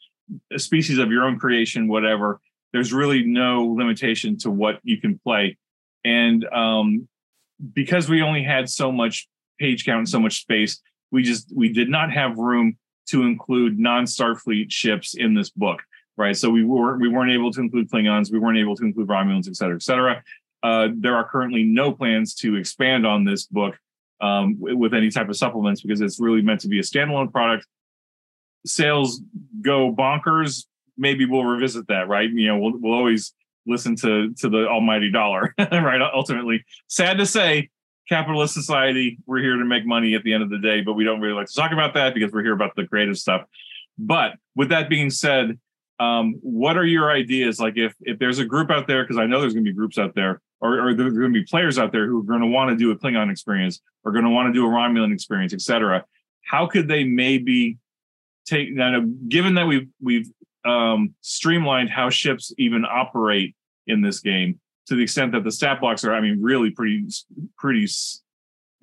[0.53, 2.41] a species of your own creation, whatever.
[2.73, 5.57] There's really no limitation to what you can play,
[6.05, 7.09] and um,
[7.73, 9.29] because we only had so much
[9.61, 13.79] page count and so much space, we just we did not have room to include
[13.79, 15.81] non-Starfleet ships in this book,
[16.17, 16.37] right?
[16.37, 19.49] So we were we weren't able to include Klingons, we weren't able to include Romulans,
[19.49, 20.23] et cetera, et cetera.
[20.63, 23.77] Uh, there are currently no plans to expand on this book
[24.21, 27.67] um, with any type of supplements because it's really meant to be a standalone product.
[28.65, 29.21] Sales
[29.61, 30.65] go bonkers.
[30.97, 32.31] Maybe we'll revisit that, right?
[32.31, 33.35] You know, we'll we'll always
[33.67, 36.01] listen to to the almighty dollar, right?
[36.15, 37.69] Ultimately, sad to say,
[38.09, 41.05] capitalist society, we're here to make money at the end of the day, but we
[41.05, 43.43] don't really like to talk about that because we're here about the creative stuff.
[43.99, 45.59] But with that being said,
[46.01, 47.61] um, what are your ideas?
[47.61, 49.77] Like if if there's a group out there, because I know there's going to be
[49.77, 52.41] groups out there, or, or there's going to be players out there who are going
[52.41, 55.13] to want to do a Klingon experience, or going to want to do a Romulan
[55.13, 56.05] experience, etc.
[56.43, 57.79] How could they maybe
[58.45, 58.73] take?
[58.75, 60.31] Now, given that we've we've
[60.65, 63.55] um, streamlined how ships even operate
[63.87, 67.07] in this game, to the extent that the stat blocks are, I mean, really pretty,
[67.57, 67.89] pretty.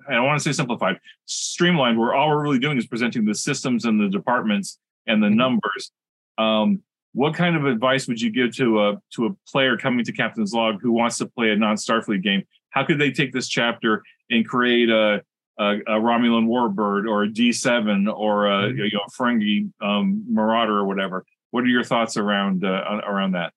[0.08, 1.98] I don't want to say simplified, streamlined.
[1.98, 5.92] Where all we're really doing is presenting the systems and the departments and the numbers.
[6.38, 6.82] Um,
[7.14, 10.52] what kind of advice would you give to a to a player coming to Captain's
[10.52, 12.42] Log who wants to play a non Starfleet game?
[12.70, 15.22] How could they take this chapter and create a
[15.58, 20.78] a, a Romulan warbird or a D seven or a you know, Ferengi um, marauder
[20.78, 21.24] or whatever?
[21.50, 23.52] What are your thoughts around uh, around that?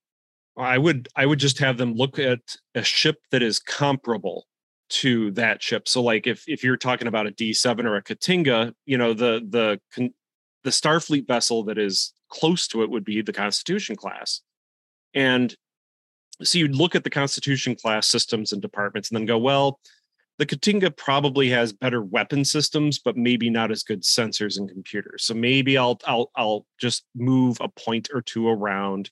[0.58, 2.40] I would I would just have them look at
[2.76, 4.48] a ship that is comparable
[4.88, 5.88] to that ship.
[5.88, 9.42] So like if if you're talking about a D7 or a K't'inga, you know the
[9.50, 10.10] the
[10.64, 14.42] the Starfleet vessel that is close to it would be the Constitution class.
[15.14, 15.56] And
[16.44, 19.80] so you'd look at the Constitution class systems and departments and then go, well,
[20.38, 25.24] the K't'inga probably has better weapon systems, but maybe not as good sensors and computers.
[25.24, 29.10] So maybe I'll I'll I'll just move a point or two around.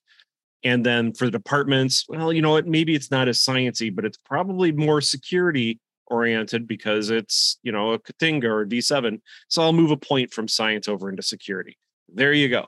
[0.64, 2.68] And then for the departments, well, you know what?
[2.68, 7.92] Maybe it's not as sciency, but it's probably more security oriented because it's you know
[7.92, 9.20] a K't'inga or a D7.
[9.48, 11.78] So I'll move a point from science over into security.
[12.14, 12.68] There you go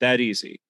[0.00, 0.60] that easy.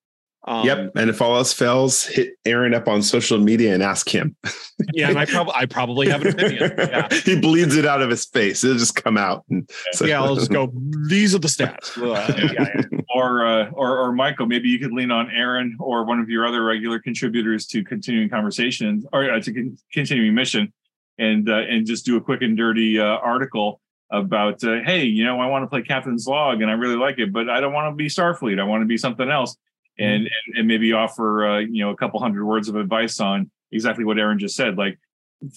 [0.45, 0.93] Um, yep.
[0.95, 4.37] And if all else fails, hit Aaron up on social media and ask him.
[4.95, 6.73] yeah, and I probably I probably have an opinion.
[6.79, 7.09] Yeah.
[7.25, 8.63] he bleeds it out of his face.
[8.65, 9.45] It'll just come out.
[9.51, 10.07] And so.
[10.07, 10.73] Yeah, I'll just go.
[11.09, 11.99] These are the stats.
[11.99, 12.83] Uh, yeah,
[13.15, 16.47] or, uh, or or Michael, maybe you could lean on Aaron or one of your
[16.47, 20.73] other regular contributors to continuing conversation or uh, to con- continuing mission,
[21.19, 25.23] and uh, and just do a quick and dirty uh, article about uh, hey you
[25.23, 27.75] know i want to play captain's log and i really like it but i don't
[27.75, 29.55] want to be starfleet i want to be something else
[29.99, 30.51] and, mm-hmm.
[30.51, 34.05] and, and maybe offer uh, you know a couple hundred words of advice on exactly
[34.05, 34.77] what Aaron just said.
[34.77, 34.99] Like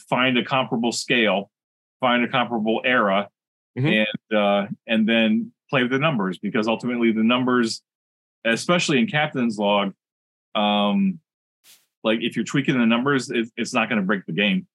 [0.09, 1.51] find a comparable scale,
[1.99, 3.29] find a comparable era,
[3.77, 4.05] Mhm.
[4.05, 7.81] and uh, and then play with the numbers because ultimately the numbers,
[8.45, 9.93] especially in captain's log,
[10.55, 11.19] um,
[12.03, 14.67] like if you're tweaking the numbers, it, it's not going to break the game.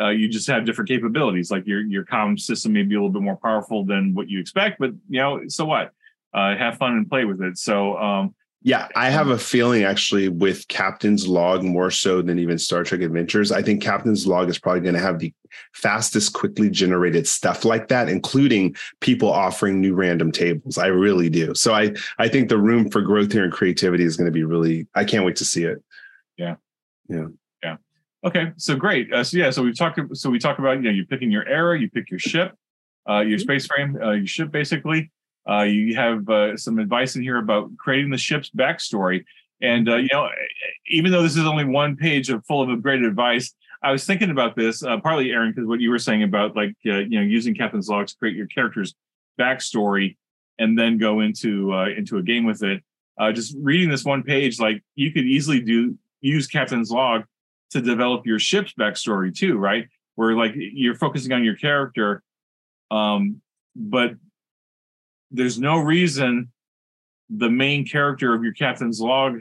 [0.00, 1.50] Uh, you just have different capabilities.
[1.50, 4.38] Like your your comm system may be a little bit more powerful than what you
[4.38, 5.92] expect, but you know, so what?
[6.32, 7.56] Uh, have fun and play with it.
[7.58, 8.34] So um,
[8.66, 13.02] Yeah, I have a feeling actually with Captain's Log more so than even Star Trek
[13.02, 13.52] Adventures.
[13.52, 15.34] I think Captain's Log is probably going to have the
[15.74, 20.78] fastest, quickly generated stuff like that, including people offering new random tables.
[20.78, 21.54] I really do.
[21.54, 24.44] So I I think the room for growth here and creativity is going to be
[24.44, 24.86] really.
[24.94, 25.84] I can't wait to see it.
[26.38, 26.56] Yeah.
[27.10, 27.26] Yeah.
[27.62, 27.76] Yeah.
[28.24, 29.12] Okay, so great.
[29.12, 30.00] Uh, so yeah, so we've talked.
[30.14, 32.56] So we talk about you know you picking your era, you pick your ship,
[33.06, 35.10] uh, your space frame, uh, your ship basically.
[35.48, 39.24] Uh, you have uh, some advice in here about creating the ship's backstory,
[39.60, 40.28] and uh, you know
[40.88, 44.30] even though this is only one page of full of great advice, I was thinking
[44.30, 47.26] about this uh, partly, Aaron, because what you were saying about like uh, you know
[47.26, 48.94] using Captain's Log to create your character's
[49.38, 50.16] backstory
[50.58, 52.82] and then go into uh, into a game with it.
[53.32, 57.24] Just reading this one page, like you could easily do use Captain's Log
[57.70, 59.88] to develop your ship's backstory too, right?
[60.14, 62.22] Where like you're focusing on your character,
[62.90, 63.40] um,
[63.76, 64.14] but
[65.34, 66.50] there's no reason
[67.28, 69.40] the main character of your captain's log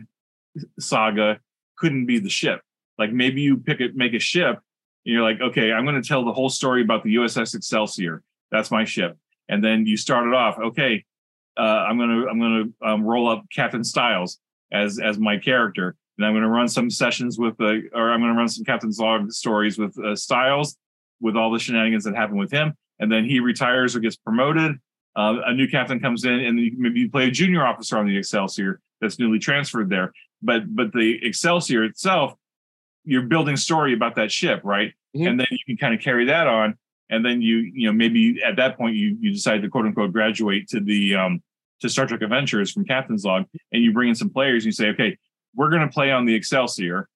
[0.79, 1.39] saga
[1.77, 2.61] couldn't be the ship.
[2.97, 4.59] Like maybe you pick it, make a ship,
[5.05, 8.23] and you're like, okay, I'm going to tell the whole story about the USS Excelsior.
[8.51, 9.17] That's my ship,
[9.49, 10.59] and then you start it off.
[10.59, 11.03] Okay,
[11.57, 14.39] uh, I'm gonna I'm gonna um, roll up Captain Styles
[14.71, 18.19] as as my character, and I'm going to run some sessions with the, or I'm
[18.19, 20.77] going to run some Captain's Log stories with uh, Styles,
[21.19, 24.77] with all the shenanigans that happen with him, and then he retires or gets promoted.
[25.15, 28.07] Uh, a new captain comes in, and you, maybe you play a junior officer on
[28.07, 30.11] the Excelsior that's newly transferred there.
[30.41, 32.33] But but the Excelsior itself,
[33.05, 34.93] you're building story about that ship, right?
[35.15, 35.29] Mhm.
[35.29, 36.77] And then you can kind of carry that on,
[37.09, 40.11] and then you you know maybe at that point you you decide to quote unquote
[40.11, 41.43] graduate to the um
[41.81, 44.63] to Star Trek Adventures from Captain's Log, and you bring in some players.
[44.63, 45.17] And you say, okay,
[45.55, 47.07] we're going to play on the Excelsior.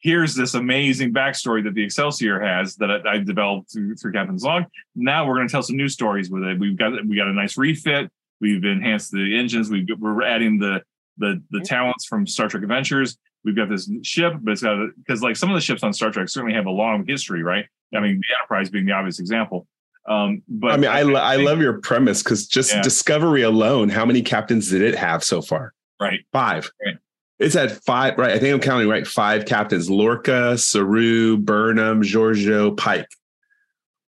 [0.00, 4.42] Here's this amazing backstory that the Excelsior has that I, I developed through, through Captain's
[4.42, 4.64] Log.
[4.94, 6.58] Now we're going to tell some new stories with it.
[6.58, 8.10] We've got we got a nice refit.
[8.40, 9.70] We've enhanced the engines.
[9.70, 10.82] We've we're adding the
[11.18, 13.18] the the talents from Star Trek Adventures.
[13.44, 16.10] We've got this ship, but it's got because like some of the ships on Star
[16.10, 17.66] Trek certainly have a long history, right?
[17.94, 19.66] I mean, the Enterprise being the obvious example.
[20.08, 22.80] Um, but I mean, I, lo- I love your premise because just Yeah.
[22.82, 25.74] Discovery alone, how many captains did it have so far?
[26.00, 26.20] right.
[26.32, 26.70] Five.
[26.84, 26.96] Right.
[27.40, 28.32] It's at five, right?
[28.32, 29.06] I think I'm counting right.
[29.06, 33.08] Five captains: Lorca, Saru, Burnham, Georgiou, Pike.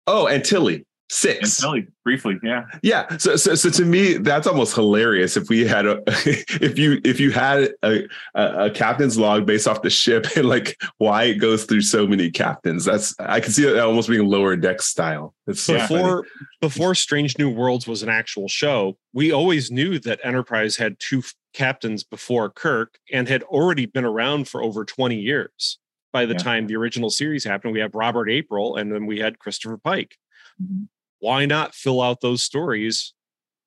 [0.07, 0.87] Oh, and Tilly.
[1.11, 1.57] And Six.
[1.61, 2.67] Tilly, briefly, yeah.
[2.85, 3.17] Yeah.
[3.17, 5.37] So, so, so to me, that's almost hilarious.
[5.37, 8.05] If we had a, if you, if you had a,
[8.37, 12.07] a, a captain's log based off the ship and like why it goes through so
[12.07, 15.35] many captains, that's I can see that almost being lower deck style.
[15.49, 15.87] It's so Yeah.
[15.89, 16.03] funny.
[16.03, 16.27] before
[16.61, 21.25] before Strange New Worlds was an actual show, we always knew that Enterprise had two
[21.55, 25.79] captains before Kirk and had already been around for over 20 years.
[26.13, 26.39] By the Yeah.
[26.39, 30.17] time the original series happened, we have Robert April and then we had Christopher Pike.
[30.63, 30.87] Mhm.
[31.21, 33.15] Why not fill out those stories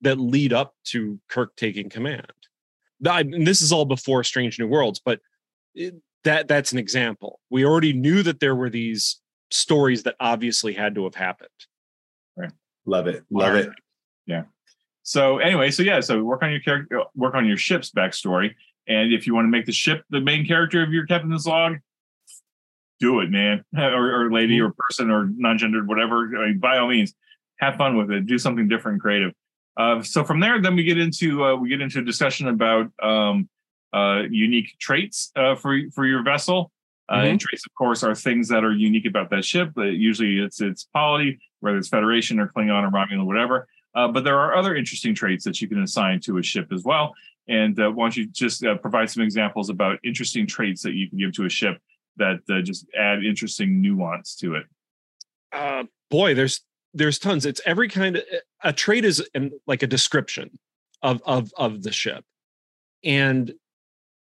[0.01, 2.31] that lead up to Kirk taking command?
[2.99, 5.19] Mean, this is all before Strange New Worlds, but
[5.75, 7.39] it, that that's an example.
[7.49, 11.49] We already knew that there were these stories that obviously had to have happened.
[12.85, 13.23] Love it.
[13.29, 13.69] Love it.
[14.25, 14.43] Yeah.
[15.03, 18.55] So anyway, so yeah, so work on your character, uh, work on your ship's backstory,
[18.87, 21.77] and if you want to make the ship the main character of your captain's log,
[22.99, 24.67] do it, man, or, or lady, mm-hmm.
[24.67, 26.29] or person, or non-gendered, whatever.
[26.37, 27.13] I mean, by all means,
[27.63, 28.25] have fun with it.
[28.25, 29.31] Do something different creative.
[29.75, 32.85] Uh, so from there, then we get into uh, we get into a discussion about
[33.01, 33.49] um,
[33.93, 36.71] uh, unique traits uh, for for your vessel.
[37.11, 39.71] Uh, And traits, of course, are things that are unique about that ship.
[39.75, 43.67] But usually, it's its polity, whether it's Federation or Klingon or Romulan or whatever.
[43.93, 46.83] Uh, but there are other interesting traits that you can assign to a ship as
[46.83, 47.13] well.
[47.47, 51.09] And uh, why don't you just uh, provide some examples about interesting traits that you
[51.09, 51.75] can give to a ship
[52.15, 54.65] that uh, just add interesting nuance to it?
[55.53, 56.61] uh boy there's
[56.93, 57.45] there's tons.
[57.45, 58.23] It's every kind of
[58.63, 60.59] a trait is an, like a description
[61.01, 62.23] of of of the ship.
[63.03, 63.53] And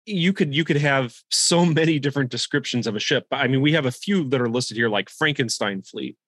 [0.07, 3.63] you could you could have so many different descriptions of a ship But i mean
[3.63, 6.19] we have a few that are listed here like frankenstein fleet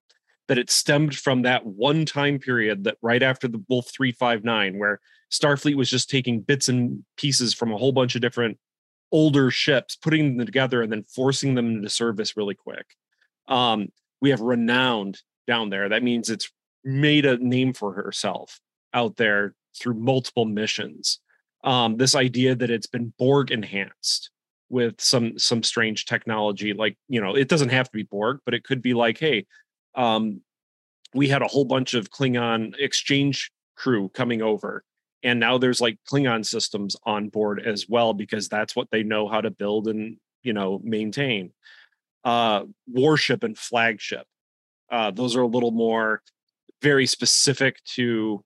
[0.49, 4.99] that it stemmed from that one time period that right after the wolf 359 where
[5.31, 8.57] starfleet was just taking bits and pieces from a whole bunch of different
[9.12, 12.87] older ships putting them together and then forcing them into service really quick.
[13.49, 13.88] Um,
[14.20, 15.88] we have renowned down there.
[15.88, 16.50] That means it's
[16.85, 18.61] made a name for herself
[18.94, 21.20] out there through multiple missions.
[21.64, 24.30] Um, this idea that it's been Borg enhanced.
[24.68, 28.52] with some some strange technology like you know it doesn't have to be borg but
[28.52, 29.46] it could be like hey
[29.94, 30.40] um
[31.14, 34.82] we had a whole bunch of klingon exchange crew coming over
[35.22, 39.28] and now there's like klingon systems on board as well because that's what they know
[39.28, 41.52] how to build and you know maintain
[42.24, 44.26] uh warship and flagship
[44.90, 46.22] uh those are a little more
[46.83, 48.44] very specific to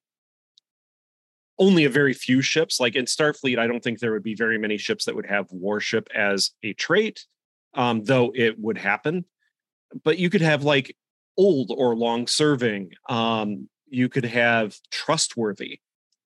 [1.60, 2.80] only a very few ships.
[2.80, 5.52] Like in Starfleet, I don't think there would be very many ships that would have
[5.52, 7.26] warship as a trait,
[7.74, 9.26] um, though it would happen.
[10.02, 10.96] But you could have like
[11.36, 12.92] old or long serving.
[13.08, 15.80] Um, you could have trustworthy,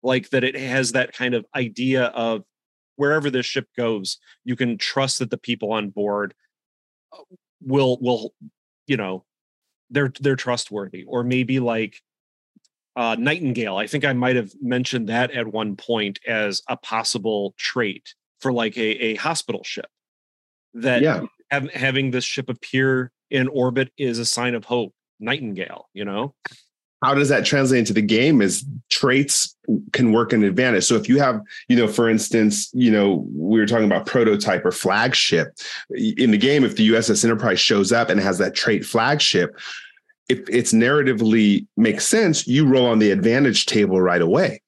[0.03, 2.43] like that it has that kind of idea of
[2.97, 6.33] wherever this ship goes, you can trust that the people on board
[7.13, 7.23] uh,
[7.61, 8.33] will will
[8.87, 9.23] you know
[9.89, 11.95] they're they're trustworthy or maybe like
[12.95, 13.77] uh, Nightingale.
[13.77, 18.53] I think I might have mentioned that at one point as a possible trait for
[18.53, 19.87] like a, a hospital ship.
[20.75, 21.21] That Yeah.
[21.49, 24.93] hav- having this ship appear in orbit is a sign of hope.
[25.19, 26.35] Nightingale, you know?
[27.03, 29.55] How does that translate into the game is traits
[29.91, 30.85] can work in advantage.
[30.85, 34.65] So if you have you know for instance you know we were talking about prototype
[34.65, 35.57] or flagship
[35.91, 39.57] in the game if the uss enterprise shows up and has that trait flagship
[40.29, 44.61] if it's narratively makes sense you roll on the advantage table right away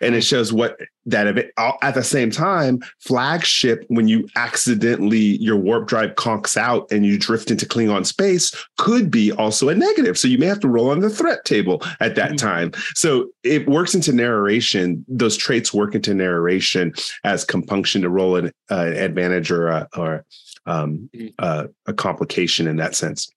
[0.00, 5.56] and it shows what that it, at the same time flagship when you accidentally your
[5.56, 10.16] warp drive conks out and you drift into klingon space could be also a negative.
[10.16, 12.38] So you may have to roll on the threat table at that Mhm.
[12.38, 12.72] time.
[12.94, 15.04] So it works into narration.
[15.08, 16.92] Those traits work into narration
[17.24, 20.24] as compunction to roll an uh, advantage or a, or
[20.66, 23.30] um, uh, a complication in that sense.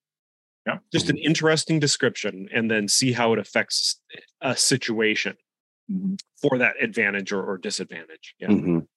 [0.68, 0.78] Yeah.
[0.92, 4.00] Just an interesting description and then see how it affects
[4.42, 5.36] a situation
[5.92, 6.20] Mhm.
[6.42, 8.36] for that advantage or, or disadvantage.
[8.40, 8.48] Yeah.
[8.50, 8.88] Mhm.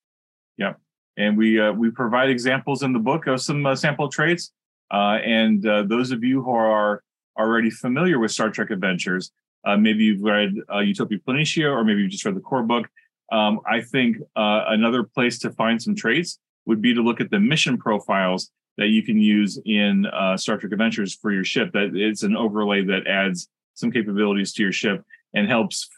[1.16, 4.52] and we uh, we provide examples in the book of some uh, sample traits.
[4.90, 7.02] Uh, and uh, those of you who are
[7.36, 9.32] already familiar with Star Trek Adventures,
[9.66, 12.88] uh, maybe you've read uh, Utopia Planitia, or maybe you've just read the core book.
[13.32, 17.30] Um, I think uh, another place to find some traits would be to look at
[17.30, 21.72] the mission profiles that you can use in uh, Star Trek Adventures for your ship.
[21.72, 25.88] That it's an overlay that adds some capabilities to your ship and helps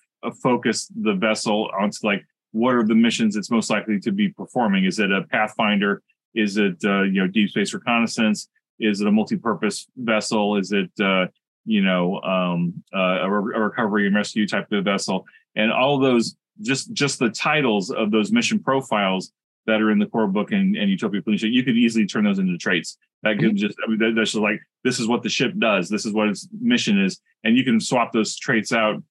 [0.43, 4.85] focus the vessel onto like what are the missions it's most likely to be performing?
[4.85, 6.03] Is it a pathfinder?
[6.35, 8.49] Is it uh, you know deep space reconnaissance?
[8.79, 10.57] Is it a multi-purpose vessel?
[10.57, 11.27] Is it uh,
[11.65, 15.25] you know um, uh, a, re- a recovery and rescue type of vessel?
[15.57, 19.33] And all those just just the titles of those mission profiles
[19.67, 22.39] that are in the core book and, and Utopia Planitia, you could easily turn those
[22.39, 22.97] into traits.
[23.23, 25.89] That could just I mean, that, that's just like this is what the ship does.
[25.89, 29.03] This is what its mission is, and you can swap those traits out.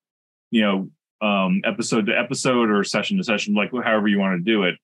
[0.51, 0.89] You know,
[1.21, 4.75] um, episode to episode or session to session, like however you want to do it.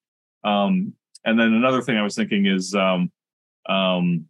[0.43, 0.93] Um,
[1.23, 3.11] and then another thing I was thinking is, um,
[3.67, 4.25] um,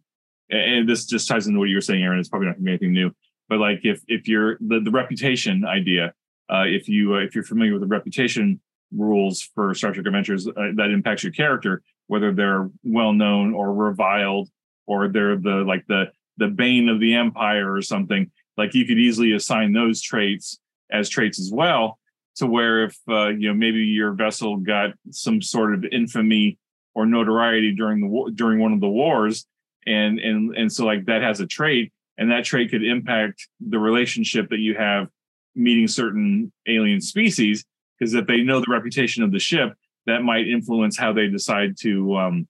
[0.48, 2.18] and this just ties into what you were saying, Aaron.
[2.18, 3.10] It's probably not going to be anything new,
[3.48, 6.14] but like if if you're the, the reputation idea,
[6.48, 8.60] uh, if you uh, if you're familiar with the reputation
[8.94, 13.74] rules for Star Trek Adventures, uh, that impacts your character, whether they're well known or
[13.74, 14.48] reviled,
[14.86, 16.06] or they're the like the
[16.38, 18.30] the bane of the empire or something.
[18.56, 21.98] Like you could easily assign those traits as traits as well
[22.36, 26.58] to where if uh, you know maybe your vessel got some sort of infamy
[26.94, 29.46] or notoriety during the war, during one of the wars
[29.86, 33.78] and and and so like that has a trait and that trait could impact the
[33.78, 35.08] relationship that you have
[35.54, 37.64] meeting certain alien species
[37.98, 39.72] because if they know the reputation of the ship
[40.06, 42.46] that might influence how they decide to um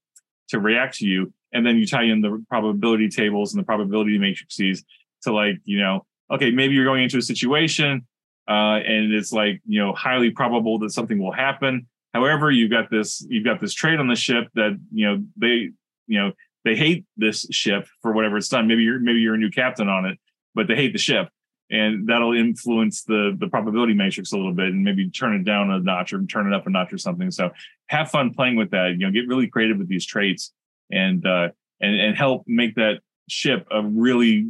[0.48, 4.18] to react to you and then you tie in the probability tables and the probability
[4.18, 4.84] matrices
[5.22, 8.04] to like you know okay maybe you're going into a situation
[8.48, 11.86] uh, and it's like you know highly probable that something will happen.
[12.14, 15.70] However, you've got this you've got this trait on the ship that you know they
[16.06, 16.32] you know
[16.64, 18.66] they hate this ship for whatever it's done.
[18.66, 20.18] Maybe you're maybe you're a new captain on it,
[20.54, 21.28] but they hate the ship,
[21.70, 25.70] and that'll influence the the probability matrix a little bit, and maybe turn it down
[25.70, 27.30] a notch or turn it up a notch or something.
[27.30, 27.50] So
[27.88, 28.96] have fun playing with that.
[28.98, 30.52] You know, get really creative with these traits,
[30.90, 31.48] and uh,
[31.80, 34.48] and and help make that ship a really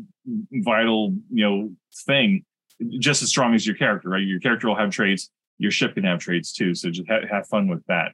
[0.52, 1.70] vital you know
[2.06, 2.44] thing
[2.98, 4.22] just as strong as your character, right?
[4.22, 5.30] Your character will have traits.
[5.58, 6.74] Your ship can have traits too.
[6.74, 8.12] So just ha- have fun with that.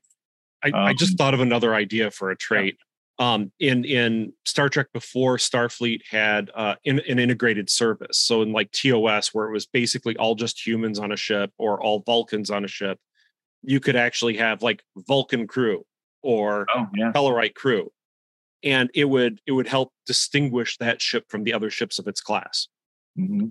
[0.65, 2.77] I, I just Um, thought of another idea for a trait.
[3.19, 8.19] Um, in in Star Trek before Starfleet had uh, in, an integrated service.
[8.19, 11.81] So in like TOS, where it was basically all just humans on a ship or
[11.81, 12.99] all Vulcans on a ship,
[13.63, 15.85] you could actually have like Vulcan crew
[16.23, 17.93] or Oh yeah, Tellarite crew,
[18.65, 22.21] and it would it would help distinguish that ship from the other ships of its
[22.21, 22.69] class.
[23.17, 23.47] hmm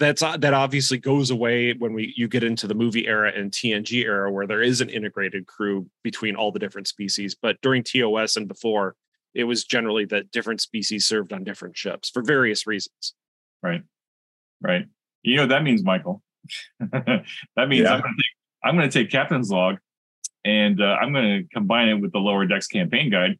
[0.00, 3.52] that's uh, that obviously goes away when we you get into the movie era and
[3.52, 7.36] TNG era where there is an integrated crew between all the different species.
[7.40, 8.96] But during TOS and before,
[9.34, 13.14] it was generally that different species served on different ships for various reasons.
[13.62, 13.82] Right,
[14.62, 14.86] right.
[15.22, 16.22] You know what that means, Michael.
[16.80, 17.94] that means Yeah.
[17.94, 19.76] I'm going to take I'm going to take Captain's Log,
[20.44, 23.38] and uh, I'm going to combine it with the Lower Decks campaign guide,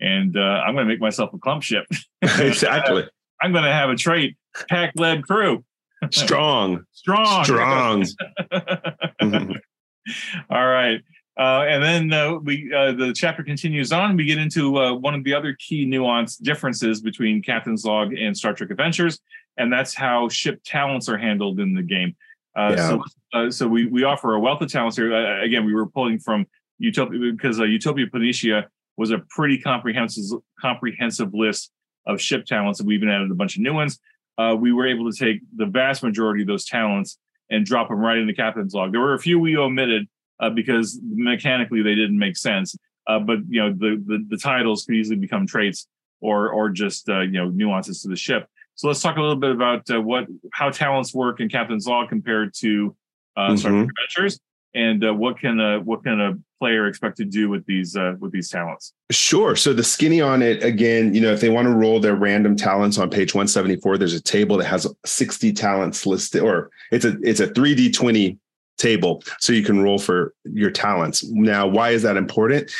[0.00, 1.86] and uh, I'm going to make myself a clump ship.
[2.22, 3.04] exactly.
[3.40, 4.36] I'm going to have a trait
[4.70, 5.64] Pakled crew.
[6.10, 6.84] Strong.
[6.92, 7.44] Strong.
[7.44, 8.06] Strong.
[10.50, 11.00] All right.
[11.38, 14.16] Uh, and then uh, we uh, the chapter continues on.
[14.16, 18.36] We get into uh, one of the other key nuance differences between Captain's Log and
[18.36, 19.18] Star Trek Adventures,
[19.56, 22.14] and that's how ship talents are handled in the game.
[22.56, 22.88] Uh, Yeah.
[22.88, 25.14] So, uh, so we we offer a wealth of talents here.
[25.14, 26.46] Uh, again, we were pulling from
[26.78, 28.66] Utopia because uh, Utopia Planitia
[28.98, 31.70] was a pretty comprehensive comprehensive list
[32.06, 33.98] of ship talents, and we even added a bunch of new ones.
[34.42, 37.18] Uh, we were able to take the vast majority of those talents
[37.50, 38.92] and drop them right into Captain's Log.
[38.92, 40.08] There were a few we omitted
[40.40, 42.76] uh, because mechanically they didn't make sense.
[43.06, 45.88] Uh, but you know the, the the titles could easily become traits
[46.20, 48.46] or or just uh, you know nuances to the ship.
[48.74, 52.08] So let's talk a little bit about uh, what how talents work in Captain's Log
[52.08, 52.96] compared to
[53.36, 54.40] uh, Star Trek Adventures,
[54.74, 58.14] and uh, what can a what can a player expect to do with these uh,
[58.20, 58.92] with these talents.
[59.10, 59.56] Sure.
[59.56, 62.56] So the skinny on it again, you know, if they want to roll their random
[62.56, 67.18] talents on page 174, there's a table that has 60 talents listed, or it's a
[67.22, 68.38] it's a 3D20
[68.78, 69.22] table.
[69.40, 71.24] So you can roll for your talents.
[71.24, 72.70] Now, why is that important?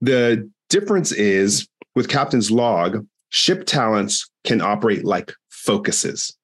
[0.00, 6.35] The difference is with Captain's Log, ship talents can operate like focuses.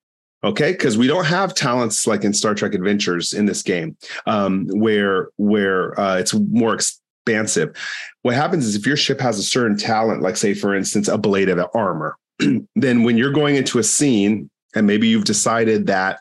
[0.44, 4.66] Okay, because we don't have talents like in Star Trek Adventures in this game, um,
[4.70, 7.76] where where uh, it's more expansive.
[8.22, 11.64] What happens is if your ship has a certain talent, like say, for instance, ablative
[11.74, 12.16] armor,
[12.76, 16.20] then when you're going into a scene and maybe you've decided that,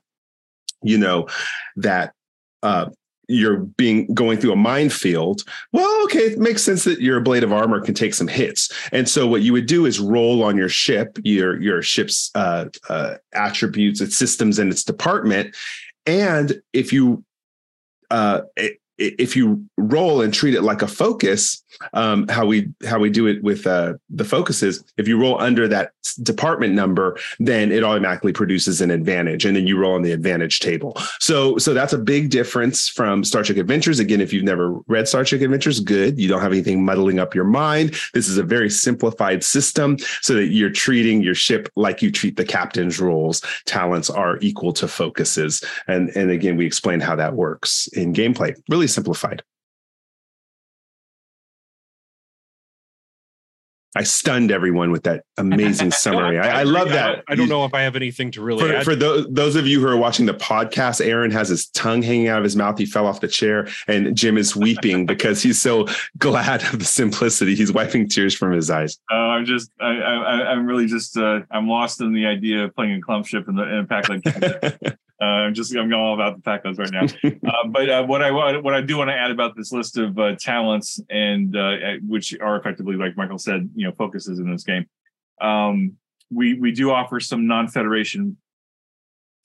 [0.84, 1.28] you know,
[1.78, 2.14] that
[2.62, 2.90] uh,
[3.32, 7.82] you're being going through a minefield, well, okay, it makes sense that your ablative armor
[7.82, 8.72] can take some hits.
[8.92, 12.66] And so what you would do is roll on your ship, your your ship's uh,
[12.90, 15.56] uh, attributes, its systems, and its department.
[16.06, 17.24] And if you
[18.10, 18.42] uh,
[18.98, 21.64] if you roll and treat it like a focus,
[21.94, 25.68] um, how we how we do it with uh, the focuses, if you roll under
[25.68, 30.12] that department number, then it automatically produces an advantage, and then you roll on the
[30.12, 30.96] advantage table.
[31.20, 34.00] So so that's a big difference from Star Trek Adventures.
[34.00, 37.34] Again, if you've never read Star Trek Adventures, good, you don't have anything muddling up
[37.34, 37.96] your mind.
[38.14, 42.36] This is a very simplified system, so that you're treating your ship like you treat
[42.36, 43.42] the captain's roles.
[43.66, 48.56] Talents are equal to focuses, and and again, we explain how that works in gameplay.
[48.70, 49.44] Really simplified.
[53.94, 56.40] I stunned everyone with that amazing summary.
[56.40, 57.26] I, I love that.
[57.28, 58.84] I don't know if I have anything to really For, add.
[58.86, 62.30] for those, those of you who are watching the podcast, Aaron has his tongue hanging
[62.30, 62.78] out of his mouth.
[62.78, 65.88] He fell off the chair, and Jim is weeping because he's so
[66.18, 67.54] glad of the simplicity.
[67.54, 68.98] He's wiping tears from his eyes.
[69.12, 72.76] Uh, I'm just, I, I, I'm really just, uh, I'm lost in the idea of
[72.76, 74.98] playing a clump ship in, the, in a pack like that.
[75.22, 77.06] Uh, I'm just, I'm all about the pack right now.
[77.52, 80.18] Uh, but uh, what I what I do want to add about this list of
[80.18, 81.76] uh, talents and uh,
[82.08, 84.86] which are effectively, like Michael said, you know, focuses in this game.
[85.40, 85.94] Um,
[86.32, 88.38] we we do offer some non-federation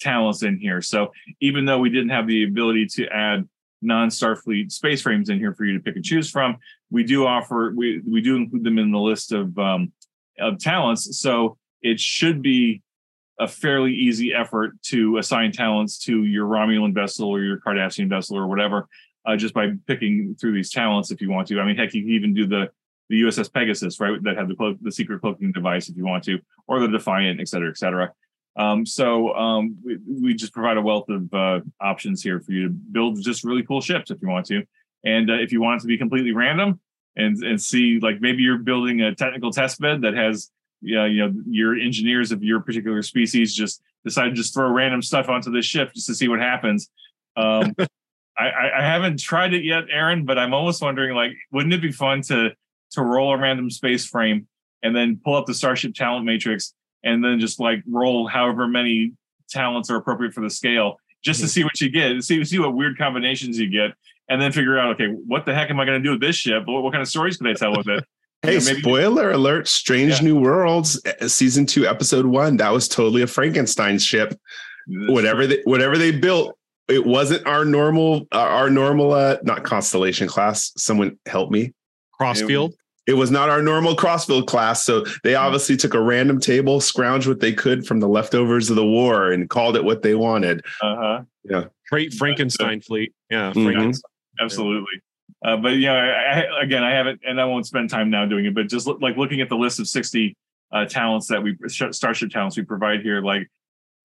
[0.00, 0.80] talents in here.
[0.80, 3.48] So even though we didn't have the ability to add
[3.82, 6.56] non-Starfleet space frames in here for you to pick and choose from,
[6.90, 9.92] we do offer we we do include them in the list of um,
[10.38, 11.18] of talents.
[11.18, 12.82] So it should be
[13.38, 18.36] a fairly easy effort to assign talents to your Romulan vessel or your Cardassian vessel
[18.36, 18.88] or whatever,
[19.26, 21.60] uh, just by picking through these talents if you want to.
[21.60, 22.70] I mean, heck, you can even do the
[23.08, 26.24] the USS Pegasus, right, that have the clo- the secret cloaking device if you want
[26.24, 28.12] to, or the Defiant, et cetera, et cetera.
[28.56, 32.64] Um, so um, we, we just provide a wealth of uh, options here for you
[32.64, 34.64] to build just really cool ships if you want to,
[35.04, 36.80] and uh, if you want it to be completely random
[37.16, 40.50] and and see like maybe you're building a technical test bed that has
[40.82, 45.02] yeah, you know, your engineers of your particular species just decide to just throw random
[45.02, 46.90] stuff onto this ship just to see what happens.
[47.36, 47.74] Um,
[48.38, 51.92] I, I haven't tried it yet, Aaron, but I'm almost wondering, like, wouldn't it be
[51.92, 52.50] fun to
[52.92, 54.46] to roll a random space frame
[54.82, 56.72] and then pull up the Starship Talent Matrix
[57.02, 59.12] and then just like roll however many
[59.48, 62.74] talents are appropriate for the scale, just to see what you get, see see what
[62.74, 63.92] weird combinations you get,
[64.28, 66.36] and then figure out, okay, what the heck am I going to do with this
[66.36, 66.64] ship?
[66.66, 68.04] What, what kind of stories can I tell with it?
[68.46, 69.68] Hey, You know, maybe- spoiler alert!
[69.68, 70.28] Strange Yeah.
[70.28, 72.56] New Worlds, uh, season two, episode one.
[72.56, 74.38] That was totally a Frankenstein ship.
[75.08, 76.56] Whatever they whatever they built,
[76.88, 80.72] it wasn't our normal uh, our normal uh not constellation class.
[80.76, 81.72] Someone help me.
[82.12, 82.72] Crossfield.
[83.06, 84.84] it was not our normal Crossfield class.
[84.84, 88.76] So they obviously took a random table, scrounged what they could from the leftovers of
[88.76, 90.64] the war, and called it what they wanted.
[90.82, 91.22] Uh huh.
[91.44, 91.64] Yeah.
[91.90, 93.12] Great Frankenstein fleet.
[93.30, 93.52] Yeah.
[93.52, 93.64] Mhm.
[93.64, 94.10] Frankenstein.
[94.40, 95.00] Absolutely.
[95.44, 98.46] Uh, but yeah, I, I, again, I haven't, and I won't spend time now doing
[98.46, 98.54] it.
[98.54, 100.36] But just like looking at the list of sixty
[100.72, 103.50] uh, talents that we starship talents we provide here, like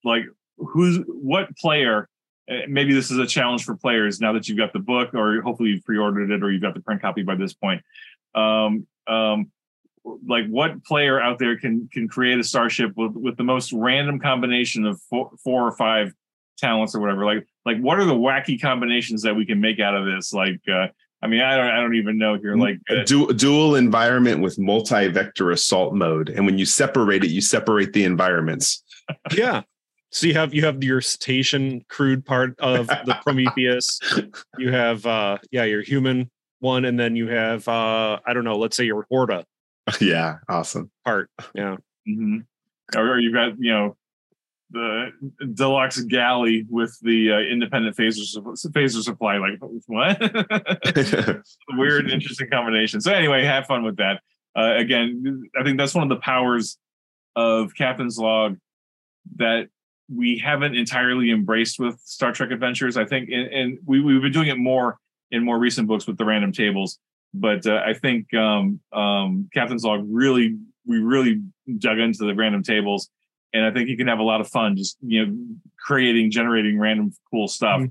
[0.03, 0.23] like
[0.57, 2.07] who's what player.
[2.49, 5.41] uh, Maybe this is a challenge for players now that you've got the book, or
[5.41, 7.81] hopefully you've pre-ordered it, or you've got the print copy by this point.
[8.35, 9.51] Um, um,
[10.27, 14.19] like what player out there can can create a starship with with the most random
[14.19, 16.13] combination of four, four or five
[16.57, 17.25] talents or whatever?
[17.25, 20.33] Like like what are the wacky combinations that we can make out of this?
[20.33, 20.87] Like uh,
[21.23, 22.55] I mean, I don't I don't even know here.
[22.55, 27.29] Like uh, a du- dual environment with multi-vector assault mode, and when you separate it,
[27.29, 28.83] you separate the environments.
[29.31, 29.61] yeah.
[30.09, 33.99] So you have you have your station crude part of the Prometheus.
[34.57, 38.57] You have uh yeah, your human one, and then you have uh I don't know,
[38.57, 39.45] let's say your Horta
[40.01, 40.91] yeah, awesome.
[41.05, 41.29] part.
[41.53, 41.77] Yeah.
[42.07, 42.45] mhm.
[42.95, 43.95] or, or you've got you know
[44.71, 45.11] the
[45.53, 48.23] deluxe galley with the uh, independent phaser
[48.71, 49.37] phaser supply.
[49.37, 50.19] Like what?
[51.77, 53.01] Weird, interesting combination.
[53.01, 54.21] So anyway, have fun with that.
[54.55, 56.77] Uh, again, I think that's one of the powers
[57.35, 58.57] of Captain's Log
[59.37, 59.67] that
[60.13, 62.97] we haven't entirely embraced with Star Trek Adventures.
[62.97, 64.97] I think, and, and we, we've been doing it more
[65.31, 66.99] in more recent books with the random tables.
[67.33, 71.41] But uh, I think um, um, Captain's Log really, we really
[71.77, 73.09] dug into the random tables,
[73.53, 75.37] and I think you can have a lot of fun just you know
[75.79, 77.81] creating, generating random cool stuff.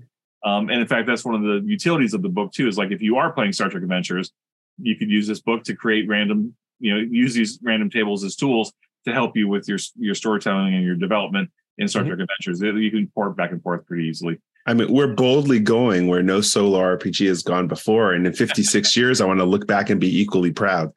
[0.42, 2.66] Um, and in fact, that's one of the utilities of the book too.
[2.66, 4.32] Is like if you are playing Star Trek Adventures,
[4.80, 8.36] you could use this book to create random, you know, use these random tables as
[8.36, 8.72] tools
[9.04, 12.06] to help you with your your storytelling and your development in Star Mhm.
[12.16, 12.62] Trek Adventures.
[12.62, 14.38] You can port back and forth pretty easily.
[14.66, 18.96] I mean, we're boldly going where no solo RPG has gone before, and in 56
[18.96, 20.92] years, I want to look back and be equally proud.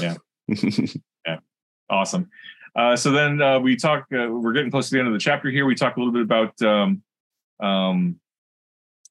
[0.00, 0.16] Yeah.
[1.26, 1.38] yeah.
[1.90, 2.28] Awesome.
[2.78, 4.06] Uh, so then uh, we talk.
[4.12, 5.66] Uh, we're getting close to the end of the chapter here.
[5.66, 7.02] We talk a little bit about um,
[7.60, 8.20] um,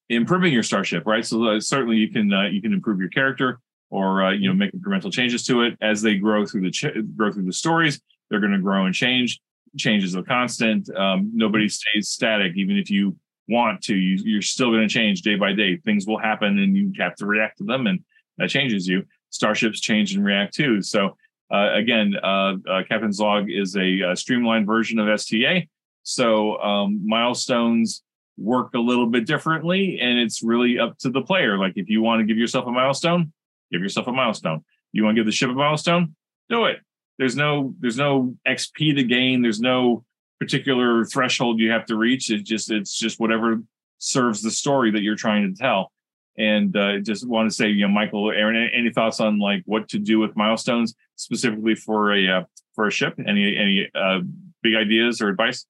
[0.07, 1.26] improving your starship, right?
[1.26, 3.59] So uh, certainly you can uh, you can improve your character,
[3.89, 6.95] or uh, you know make incremental changes to it as they grow through the ch-
[7.18, 7.99] grow through the stories.
[8.30, 9.41] They're going to grow and change.
[9.78, 10.89] Changes are constant.
[10.95, 13.18] Um, nobody stays static, even if you
[13.49, 13.95] want to.
[13.97, 15.76] You, you're still going to change day by day.
[15.76, 17.99] Things will happen, and you have to react to them, and
[18.38, 19.03] that changes you.
[19.30, 20.82] Starships change and react too.
[20.82, 21.18] So
[21.56, 25.68] again, uh, uh, Captain's Log is a, uh streamlined version of STA.
[26.04, 28.04] So um, milestones
[28.38, 31.58] work a little bit differently, and it's really up to the player.
[31.58, 33.34] Like if you want to give yourself a milestone,
[33.72, 34.64] give yourself a milestone.
[34.93, 36.16] You want to give the ship a milestone,
[36.50, 36.78] do it.
[37.18, 39.41] There's no there's no XP to gain.
[39.41, 40.06] There's no
[40.39, 42.30] particular threshold you have to reach.
[42.30, 43.62] It's just it's just whatever
[43.98, 45.91] serves the story that you're trying to tell.
[46.38, 49.90] And uh, just want to say, you know, Michael, Aaron, any thoughts on like what
[49.90, 52.44] to do with milestones specifically for a uh,
[52.76, 53.16] for a ship?
[53.26, 54.20] Any any uh,
[54.62, 55.66] big ideas or advice?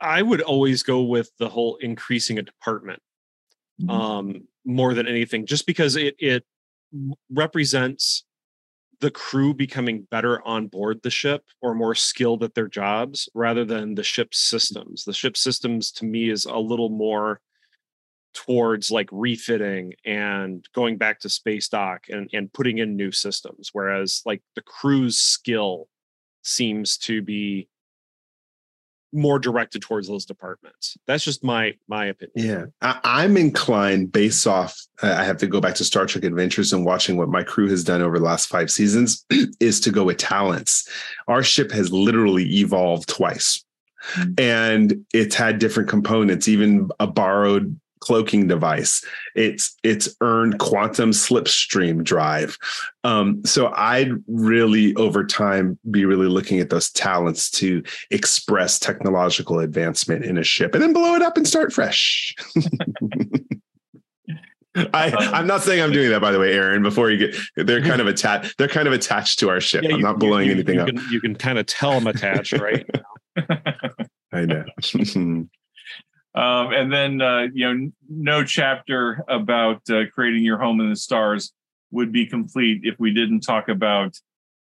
[0.00, 3.00] I would always go with the whole increasing a department
[3.88, 6.44] um, more than anything, just because it it
[7.30, 8.24] represents
[9.00, 13.64] the crew becoming better on board the ship or more skilled at their jobs rather
[13.64, 15.04] than the ship's systems.
[15.04, 17.40] The ship systems to me is a little more
[18.34, 23.70] towards like refitting and going back to space dock and, and putting in new systems
[23.72, 25.88] whereas like the crew's skill
[26.42, 27.68] seems to be
[29.12, 34.44] more directed towards those departments that's just my my opinion Yeah, I, I'm inclined based
[34.44, 34.76] off.
[35.00, 37.68] Uh, I have to go back to Star Trek Adventures and watching what my crew
[37.68, 39.24] has done over the last five seasons
[39.60, 40.88] is to go with talents.
[41.28, 43.64] Our ship has literally evolved twice,
[44.16, 44.38] Mhm.
[44.40, 49.02] and it's had different components, even a borrowed cloaking device.
[49.34, 52.58] It's it's earned quantum slipstream drive.
[53.02, 59.58] Um, so I'd really over time be really looking at those talents to express technological
[59.58, 62.34] advancement in a ship and then blow it up and start fresh.
[64.76, 66.82] I, I'm not saying I'm doing that, by the way, Aaron.
[66.82, 68.58] Before you get, they're kind of attached.
[68.58, 69.84] They're kind of attached to our ship.
[69.84, 70.88] Yeah, I'm not blowing you- anything you up.
[70.88, 72.84] Can, you can kind of tell them attached, right?
[74.32, 74.64] I know.
[76.34, 80.96] Um, and then uh, you know, no chapter about uh, creating your home in the
[80.96, 81.52] stars
[81.90, 84.18] would be complete if we didn't talk about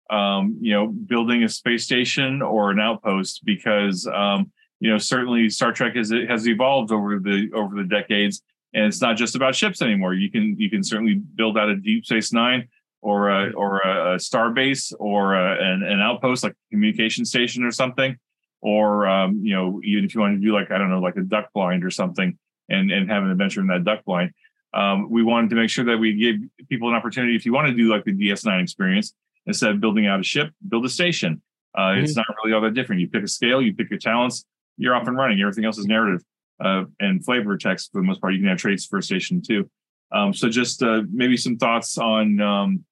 [0.10, 5.50] um, you know building a space station or an outpost because um, you know certainly
[5.50, 8.44] Star Trek has has evolved over the over the decades
[8.74, 10.14] and it's not just about ships anymore.
[10.14, 12.68] You can you can certainly build out a Deep Space Nine
[13.02, 17.26] or a or a, a star base or a, an, an outpost like a communication
[17.26, 18.18] station or something
[18.64, 21.18] or um, you know even if you want to do like i don't know like
[21.18, 22.38] a duck blind or something
[22.70, 24.32] and and have an adventure in that duck blind
[24.74, 27.68] Um, we wanted to make sure that we give people an opportunity if you want
[27.68, 29.14] to do like the DS9 experience
[29.46, 31.42] instead of building out a ship, build a station.
[31.76, 32.04] Uh, mm-hmm.
[32.04, 33.02] It's not really all that different.
[33.02, 34.46] You pick a scale, you pick your talents,
[34.78, 35.40] you're off and running.
[35.42, 36.24] Everything else is narrative
[36.64, 38.34] uh, and flavor text for the most part.
[38.34, 39.70] You can have traits for a station too.
[40.12, 42.86] Um, so just uh, maybe some thoughts on um,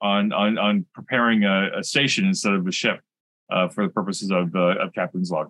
[0.00, 3.00] on, on on preparing a, a, station instead of a ship
[3.50, 5.48] uh, for the purposes of, uh, of Captain's Log.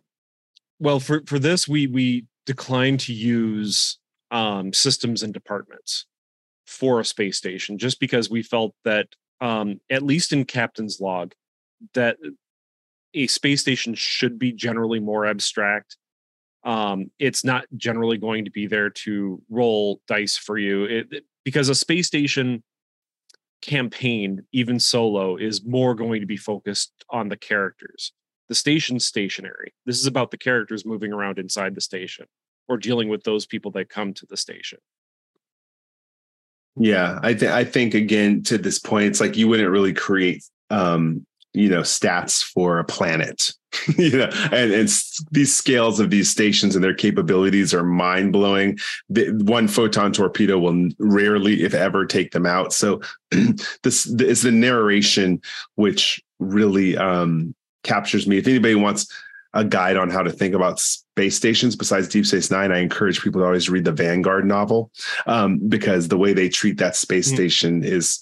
[0.80, 3.99] Well, for for this, we we declined to use
[4.30, 6.07] um, systems and departments
[6.66, 9.09] for a space station just because we felt that
[9.40, 11.32] um, at least in Captain's Log
[11.94, 12.16] that
[13.14, 15.96] a space station should be generally more abstract.
[16.64, 21.68] Um, it's not generally going to be there to roll dice for you it, because
[21.68, 22.62] a space station
[23.63, 28.13] campaign, even solo, is more going to be focused on the characters.
[28.49, 29.75] The station's stationary.
[29.85, 32.27] This is about the characters moving around inside the station
[32.69, 34.79] or dealing with those people that come to the station.
[36.77, 40.45] Yeah, I think I think again to this point, it's like you wouldn't really create
[40.71, 41.27] um,
[41.59, 43.53] you know stats for a planet.
[43.99, 44.89] You know and, and
[45.31, 48.79] these scales of these stations and their capabilities are mind-blowing.
[49.11, 52.73] The, one photon torpedo will rarely if ever take them out.
[52.73, 53.01] So
[53.83, 55.43] this is the narration
[55.75, 58.39] which really um, captures me.
[58.39, 59.07] If anybody wants
[59.55, 63.21] a guide on how to think about space stations besides Deep Space Nine, I encourage
[63.23, 64.91] people to always read the Vanguard novel
[65.27, 67.37] um, because the way they treat that space mm-hmm.
[67.37, 68.21] station is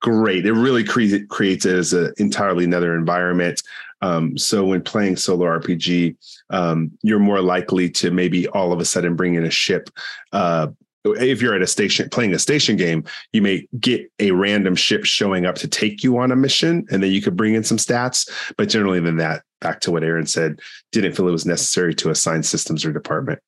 [0.00, 0.46] great.
[0.46, 3.62] It really cre- creates it as an entirely another environment.
[4.02, 6.16] Um, so when playing solo RPG,
[6.50, 9.88] um, you're more likely to maybe all of a sudden bring in a ship.
[10.32, 10.68] Uh,
[11.04, 15.04] if you're at a station playing a station game, you may get a random ship
[15.04, 17.78] showing up to take you on a mission, and then you could bring in some
[17.78, 18.28] stats.
[18.56, 22.10] But generally, than that, back to what Aaron said, didn't feel it was necessary to
[22.10, 23.40] assign systems or department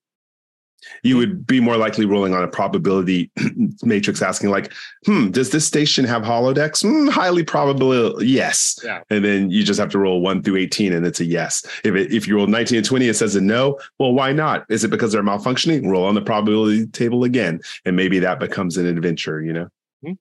[1.02, 3.30] you would be more likely rolling on a probability
[3.82, 4.72] matrix asking like
[5.04, 6.84] hmm does this station have holodecks?
[6.84, 8.78] Mm, highly probable yes.
[8.84, 9.02] Yeah.
[9.10, 11.64] and then you just have to roll 1 through 18 and it's a yes.
[11.84, 13.78] If it, if you roll 19 and 20 it says a no.
[13.98, 14.64] Well why not?
[14.68, 15.88] Is it because they're malfunctioning?
[15.88, 17.60] Roll on the probability table again.
[17.84, 19.68] And maybe that becomes an adventure you know?
[20.04, 20.12] Mm-hmm.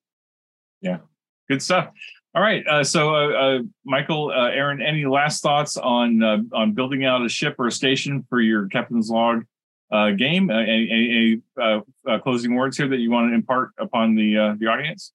[0.82, 0.98] yeah.
[1.50, 1.90] Good stuff.
[2.36, 2.68] All right.
[2.68, 7.26] Uh, so, uh, uh, Michael, uh, Aaron, any last thoughts on uh, on building out
[7.26, 9.44] a ship or a station for your captain's log
[9.92, 10.50] uh, game.
[10.50, 14.56] Any, any uh, uh, closing words here that you want to impart upon the uh,
[14.60, 15.14] the audience?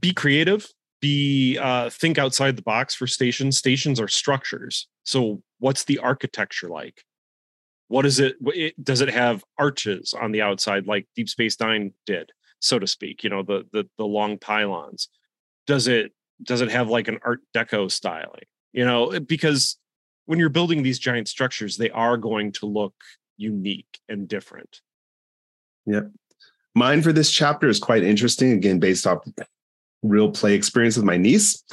[0.00, 0.66] Be creative.
[1.00, 3.56] Be uh, think outside the box for stations.
[3.56, 4.88] Stations are structures.
[5.04, 7.04] So, what's the architecture like?
[7.86, 8.84] What is it, it?
[8.84, 13.22] Does it have arches on the outside like Deep Space Nine did, so to speak?
[13.22, 15.08] You know, the the the long pylons.
[15.66, 16.12] Does it
[16.42, 18.44] does it have like an Art Deco styling?
[18.72, 19.78] You know, because
[20.26, 22.94] when you're building these giant structures, they are going to look
[23.38, 24.80] unique and different.
[25.86, 26.10] Yep.
[26.74, 29.26] Mine for this chapter is quite interesting, again, based off
[30.02, 31.64] real play experience with my niece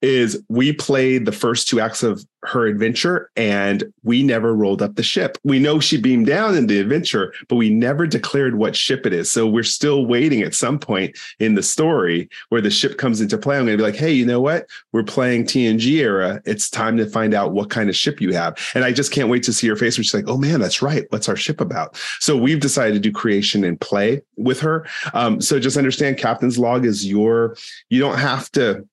[0.00, 4.94] is we played the first two acts of her adventure and we never rolled up
[4.94, 5.36] the ship.
[5.42, 9.12] We know she beamed down in the adventure, but we never declared what ship it
[9.12, 9.30] is.
[9.30, 13.38] So we're still waiting at some point in the story where the ship comes into
[13.38, 13.56] play.
[13.56, 14.66] I'm going to be like, hey, you know what?
[14.92, 16.40] We're playing TNG era.
[16.44, 18.56] It's time to find out what kind of ship you have.
[18.74, 20.80] And I just can't wait to see her face when she's like, oh man, that's
[20.80, 21.06] right.
[21.10, 22.00] What's our ship about?
[22.20, 24.86] So we've decided to do creation and play with her.
[25.12, 27.56] Um, so just understand Captain's Log is your,
[27.88, 28.86] you don't have to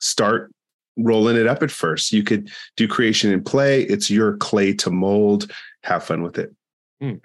[0.00, 0.52] start
[0.96, 2.12] rolling it up at first.
[2.12, 3.82] You could do creation and play.
[3.82, 5.50] It's your clay to mold.
[5.82, 6.54] Have fun with it.
[7.02, 7.20] Mm.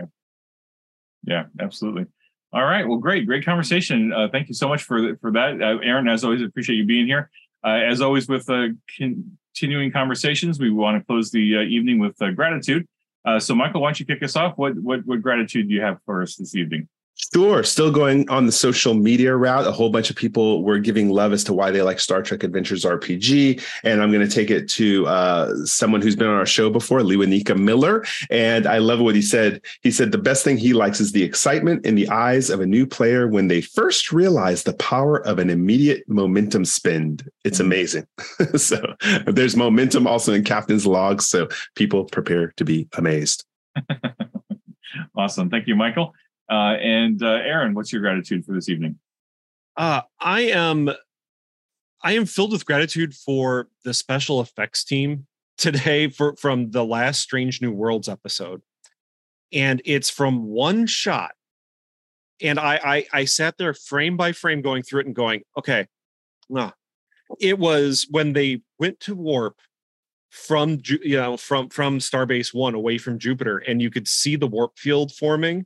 [1.23, 2.05] Yeah, absolutely.
[2.53, 2.85] All right.
[2.85, 4.11] Well, great, great conversation.
[4.11, 6.09] Uh, thank you so much for for that, uh, Aaron.
[6.09, 7.29] As always, appreciate you being here.
[7.63, 8.67] Uh, as always, with uh,
[8.97, 12.87] continuing conversations, we want to close the uh, evening with uh, gratitude.
[13.39, 14.57] so, Michael, why don't you kick us off?
[14.57, 16.89] What what what gratitude do you have for us this evening?
[17.33, 17.63] Sure.
[17.63, 19.67] Still going on the social media route.
[19.67, 22.43] A whole bunch of people were giving love as to why they like Star Trek
[22.43, 23.63] Adventures RPG.
[23.83, 26.99] And I'm going to take it to uh, someone who's been on our show before,
[26.99, 28.03] Lewanika Miller.
[28.29, 29.61] And I love what he said.
[29.81, 32.65] He said the best thing he likes is the excitement in the eyes of a
[32.65, 37.29] new player when they first realize the power of an immediate momentum spend.
[37.45, 37.67] It's mm-hmm.
[37.67, 38.07] amazing.
[38.57, 38.95] so
[39.27, 41.21] there's momentum also in Captain's Log.
[41.21, 43.45] So people prepare to be amazed.
[45.15, 45.49] awesome.
[45.49, 46.13] Thank you, Michael.
[46.51, 48.99] Uh, and uh, Aaron, what's your gratitude for this evening?
[49.77, 50.91] Uh, I am,
[52.03, 55.27] I am filled with gratitude for the special effects team
[55.57, 58.61] today for from the last Strange New Worlds episode,
[59.53, 61.31] and it's from one shot.
[62.41, 65.87] And I, I, I sat there frame by frame going through it and going, okay,
[66.49, 66.71] nah.
[67.39, 69.59] It was when they went to warp
[70.31, 74.47] from you know from from Starbase One away from Jupiter, and you could see the
[74.47, 75.65] warp field forming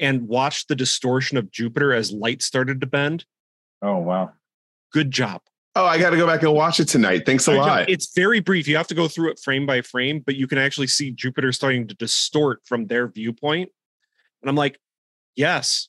[0.00, 3.24] and watched the distortion of Jupiter as light started to bend.
[3.82, 4.32] Oh wow.
[4.92, 5.40] Good job.
[5.76, 7.26] Oh, I got to go back and watch it tonight.
[7.26, 7.78] Thanks a I lot.
[7.78, 8.68] don't- It's very brief.
[8.68, 11.50] You have to go through it frame by frame, but you can actually see Jupiter
[11.50, 13.70] starting to distort from their viewpoint.
[14.40, 14.78] And I'm like,
[15.34, 15.88] yes,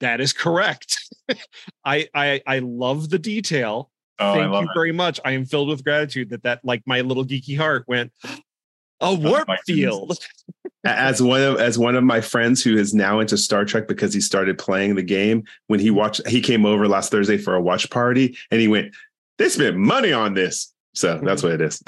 [0.00, 0.96] that is correct.
[1.84, 3.90] I I I love the detail.
[4.18, 4.74] Oh, I Thank love you it.
[4.74, 5.18] very much.
[5.24, 8.12] I am filled with gratitude that that like my little geeky heart went
[9.00, 10.18] a warp field.
[10.86, 14.12] as one of as one of my friends who is now into Star Trek because
[14.14, 17.60] he started playing the game when he watched he came over last Thursday for a
[17.60, 18.94] watch party and he went
[19.38, 21.82] they spent money on this so that's what it is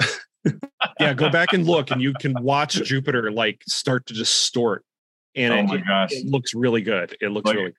[0.99, 4.85] yeah, go back and look, and you can watch Jupiter like start to distort,
[5.35, 6.09] and Oh it, my gosh.
[6.13, 7.15] it looks really good.
[7.21, 7.73] It looks Like- really.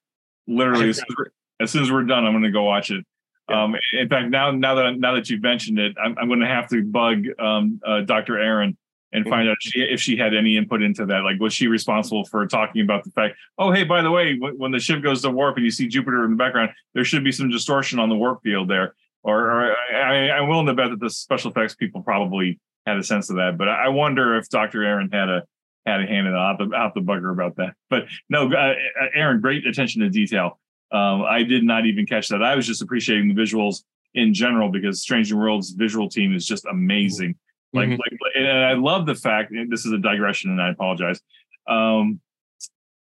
[0.46, 2.90] Literally, as soon as we're- as soon as we're done, I'm going to go watch
[2.90, 3.04] it.
[3.48, 3.64] Yeah.
[3.64, 6.46] Um, in fact, now now that now that you've mentioned it, I'm, I'm going to
[6.46, 8.38] have to bug um, uh, Dr.
[8.38, 8.76] Erin
[9.12, 11.24] and find out if she, if she had any input into that.
[11.24, 13.36] Like, was she responsible for talking about the fact?
[13.58, 16.24] Oh, hey, by the way, when, the ship goes to warp and you see Jupiter
[16.24, 18.94] in the background, there should be some distortion on the warp field there.
[19.22, 23.02] Or, or I, I'm willing to bet that the special effects people probably had a
[23.02, 23.58] sense of that.
[23.58, 24.84] But I wonder if Dr.
[24.84, 25.42] Erin had a
[25.86, 26.36] had a hand in it.
[26.36, 27.74] I'll have to, I'll have to bug her about that.
[27.88, 28.74] But no, uh,
[29.14, 30.58] Aaron, great attention to detail.
[30.92, 32.42] Um, I did not even catch that.
[32.42, 33.82] I was just appreciating the visuals
[34.14, 37.36] in general because Strange New Worlds visual team is just amazing.
[37.72, 37.98] Like, Mhm.
[37.98, 39.52] like, and I love the fact.
[39.68, 41.20] This is a digression, and I apologize.
[41.68, 42.20] Um,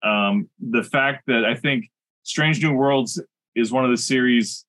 [0.04, 1.90] um, the fact that I think
[2.24, 3.22] Strange New Worlds
[3.56, 4.66] is one of the series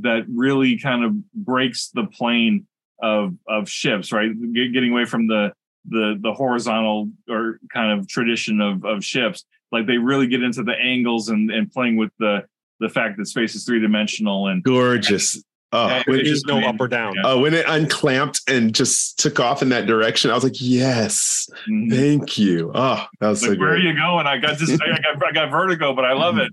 [0.00, 2.66] that really kind of breaks the plane
[3.00, 4.30] of of ships, right?
[4.52, 5.52] Get- Getting away from the
[5.88, 9.44] the the horizontal or kind of tradition of of ships.
[9.72, 12.44] Like they really get into the angles and and playing with the
[12.80, 15.42] the fact that space is three dimensional and gorgeous
[15.72, 17.14] oh Yeah, when, There it's no up or down.
[17.24, 21.48] Oh when it unclamped and just took off in that direction I was like yes
[21.68, 21.90] Mhm.
[21.90, 24.26] thank you oh that was so like, where are you going?
[24.26, 26.52] I got just I got I got vertigo, but I love it.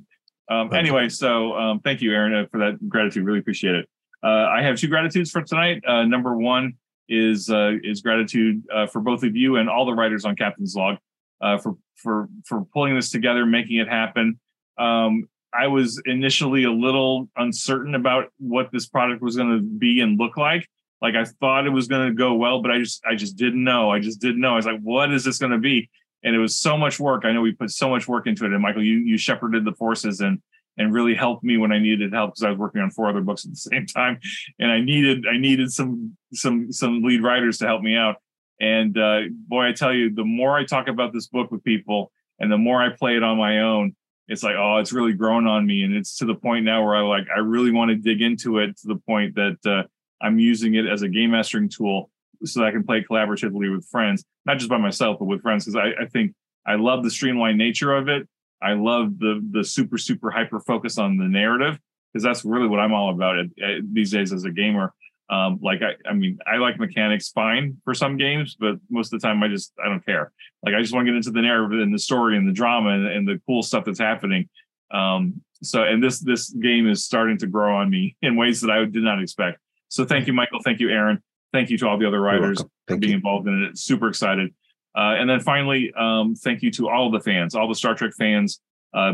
[0.49, 3.25] Um, anyway, so um, thank you, Aaron, uh, for that gratitude.
[3.25, 3.87] Really appreciate it.
[4.21, 5.83] Uh, I have two gratitudes for tonight.
[5.87, 6.73] Uh, number one
[7.09, 10.75] is uh, is gratitude uh, for both of you and all the writers on Captain's
[10.75, 10.97] Log
[11.41, 14.39] uh, for for for pulling this together, making it happen.
[14.77, 15.27] Um,
[15.57, 20.19] I was initially a little uncertain about what this product was going to be and
[20.19, 20.67] look like.
[21.01, 23.63] Like I thought it was going to go well, but I just I just didn't
[23.63, 23.91] know.
[23.91, 24.53] I just didn't know.
[24.53, 25.89] I was like, what is this going to be?
[26.23, 27.25] And it was so much work.
[27.25, 28.53] I know we put so much work into it.
[28.53, 30.41] And Michael, you you shepherded the forces and
[30.77, 33.21] and really helped me when I needed help because I was working on four other
[33.21, 34.19] books at the same time,
[34.59, 38.15] and I needed I needed some some some lead writers to help me out.
[38.59, 42.11] And uh, boy, I tell you, the more I talk about this book with people,
[42.39, 43.95] and the more I play it on my own,
[44.27, 46.95] it's like, oh, it's really grown on me, and it's to the point now where
[46.95, 49.83] I like I really want to dig into it to the point that uh,
[50.21, 52.09] I'm using it as a game mastering tool
[52.45, 55.65] so that I can play collaboratively with friends, not just by myself, but with friends.
[55.65, 56.33] Because I, I think
[56.65, 58.27] I love the streamlined nature of it.
[58.61, 61.79] I love the the super super hyper focus on the narrative
[62.11, 63.45] because that's really what I'm all about
[63.91, 64.93] these days as a gamer.
[65.29, 69.21] Um, like I, I mean, I like mechanics fine for some games, but most of
[69.21, 70.31] the time I just I don't care.
[70.63, 72.89] Like I just want to get into the narrative and the story and the drama
[72.89, 74.49] and, and the cool stuff that's happening.
[74.91, 78.69] Um, so and this this game is starting to grow on me in ways that
[78.69, 79.59] I did not expect.
[79.87, 80.59] So thank you, Michael.
[80.63, 81.21] Thank you, Aaron.
[81.53, 83.77] Thank you to all the other writers for being you involved in it.
[83.77, 84.53] Super excited.
[84.95, 88.11] Uh, and then finally, um, thank you to all the fans, all the Star Trek
[88.17, 88.59] fans,
[88.93, 89.13] uh,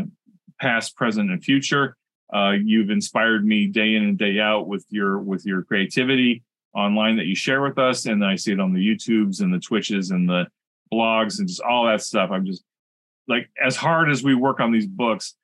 [0.60, 1.96] past, present, and future.
[2.32, 6.42] Uh, you've inspired me day in and day out with your with your creativity
[6.74, 9.58] online that you share with us, and I see it on the YouTubes and the
[9.58, 10.46] Twitches and the
[10.92, 12.30] blogs and just all that stuff.
[12.30, 12.62] I'm just
[13.28, 15.34] like as hard as we work on these books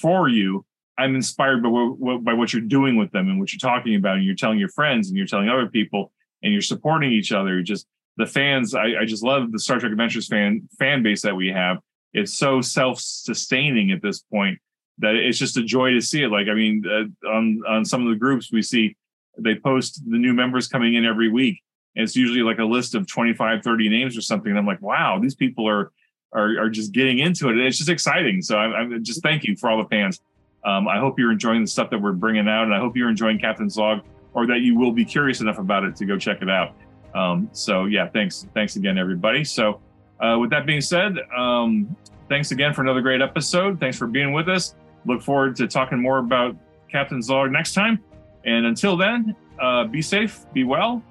[0.00, 0.64] for you,
[0.98, 4.16] I'm inspired by what, by what you're doing with them and what you're talking about,
[4.16, 7.62] and you're telling your friends and you're telling other people, and you're supporting each other.
[7.62, 7.86] Just
[8.16, 8.74] the fans.
[8.74, 11.78] I, I just love the Star Trek Adventures fan fan base that we have.
[12.12, 14.58] It's so self sustaining at this point
[15.00, 16.28] that it's just a joy to see it.
[16.28, 18.96] Like I mean, uh, on on some of the groups we see,
[19.38, 21.62] they post the new members coming in every week.
[21.96, 24.50] And it's usually like a list of 25, 30 names or something.
[24.50, 25.92] And I'm like, wow, these people are
[26.32, 27.52] are, are just getting into it.
[27.52, 28.42] And it's just exciting.
[28.42, 30.20] So I, I just thank you for all the fans.
[30.64, 33.08] Um, I hope you're enjoying the stuff that we're bringing out, and I hope you're
[33.08, 34.02] enjoying Captain's Log,
[34.34, 36.74] or that you will be curious enough about it to go check it out.
[37.14, 39.42] Um, so yeah, thanks, thanks again, everybody.
[39.42, 39.80] So
[40.20, 41.96] uh, with that being said, um,
[42.28, 43.80] thanks again for another great episode.
[43.80, 44.74] Thanks for being with us.
[45.06, 46.56] Look forward to talking more about
[46.90, 48.02] Captain's Log next time.
[48.44, 51.02] And until then, uh, be safe, be well,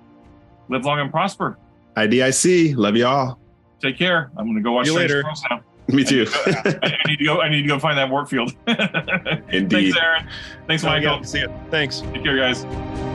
[0.68, 1.58] live long and prosper.
[1.96, 3.40] IDIC love you all
[3.82, 4.32] Take care.
[4.38, 5.24] I'm going to go watch you later.
[5.50, 5.62] Now.
[5.88, 7.42] me too I need to go.
[7.42, 8.54] I need to go find that warp field.
[8.68, 9.94] Indeed.
[9.94, 10.28] Thanks, Aaron.
[10.68, 11.24] Thanks, Michael.
[11.24, 11.54] See you.
[11.70, 12.02] Thanks.
[12.02, 12.66] Take care, guys.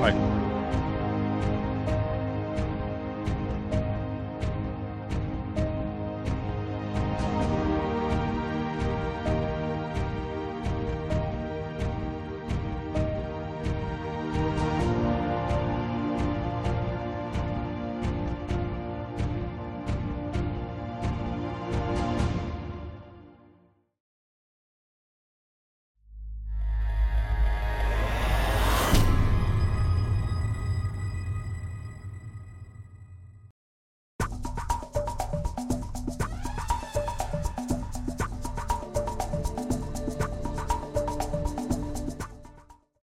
[0.01, 0.34] Bye.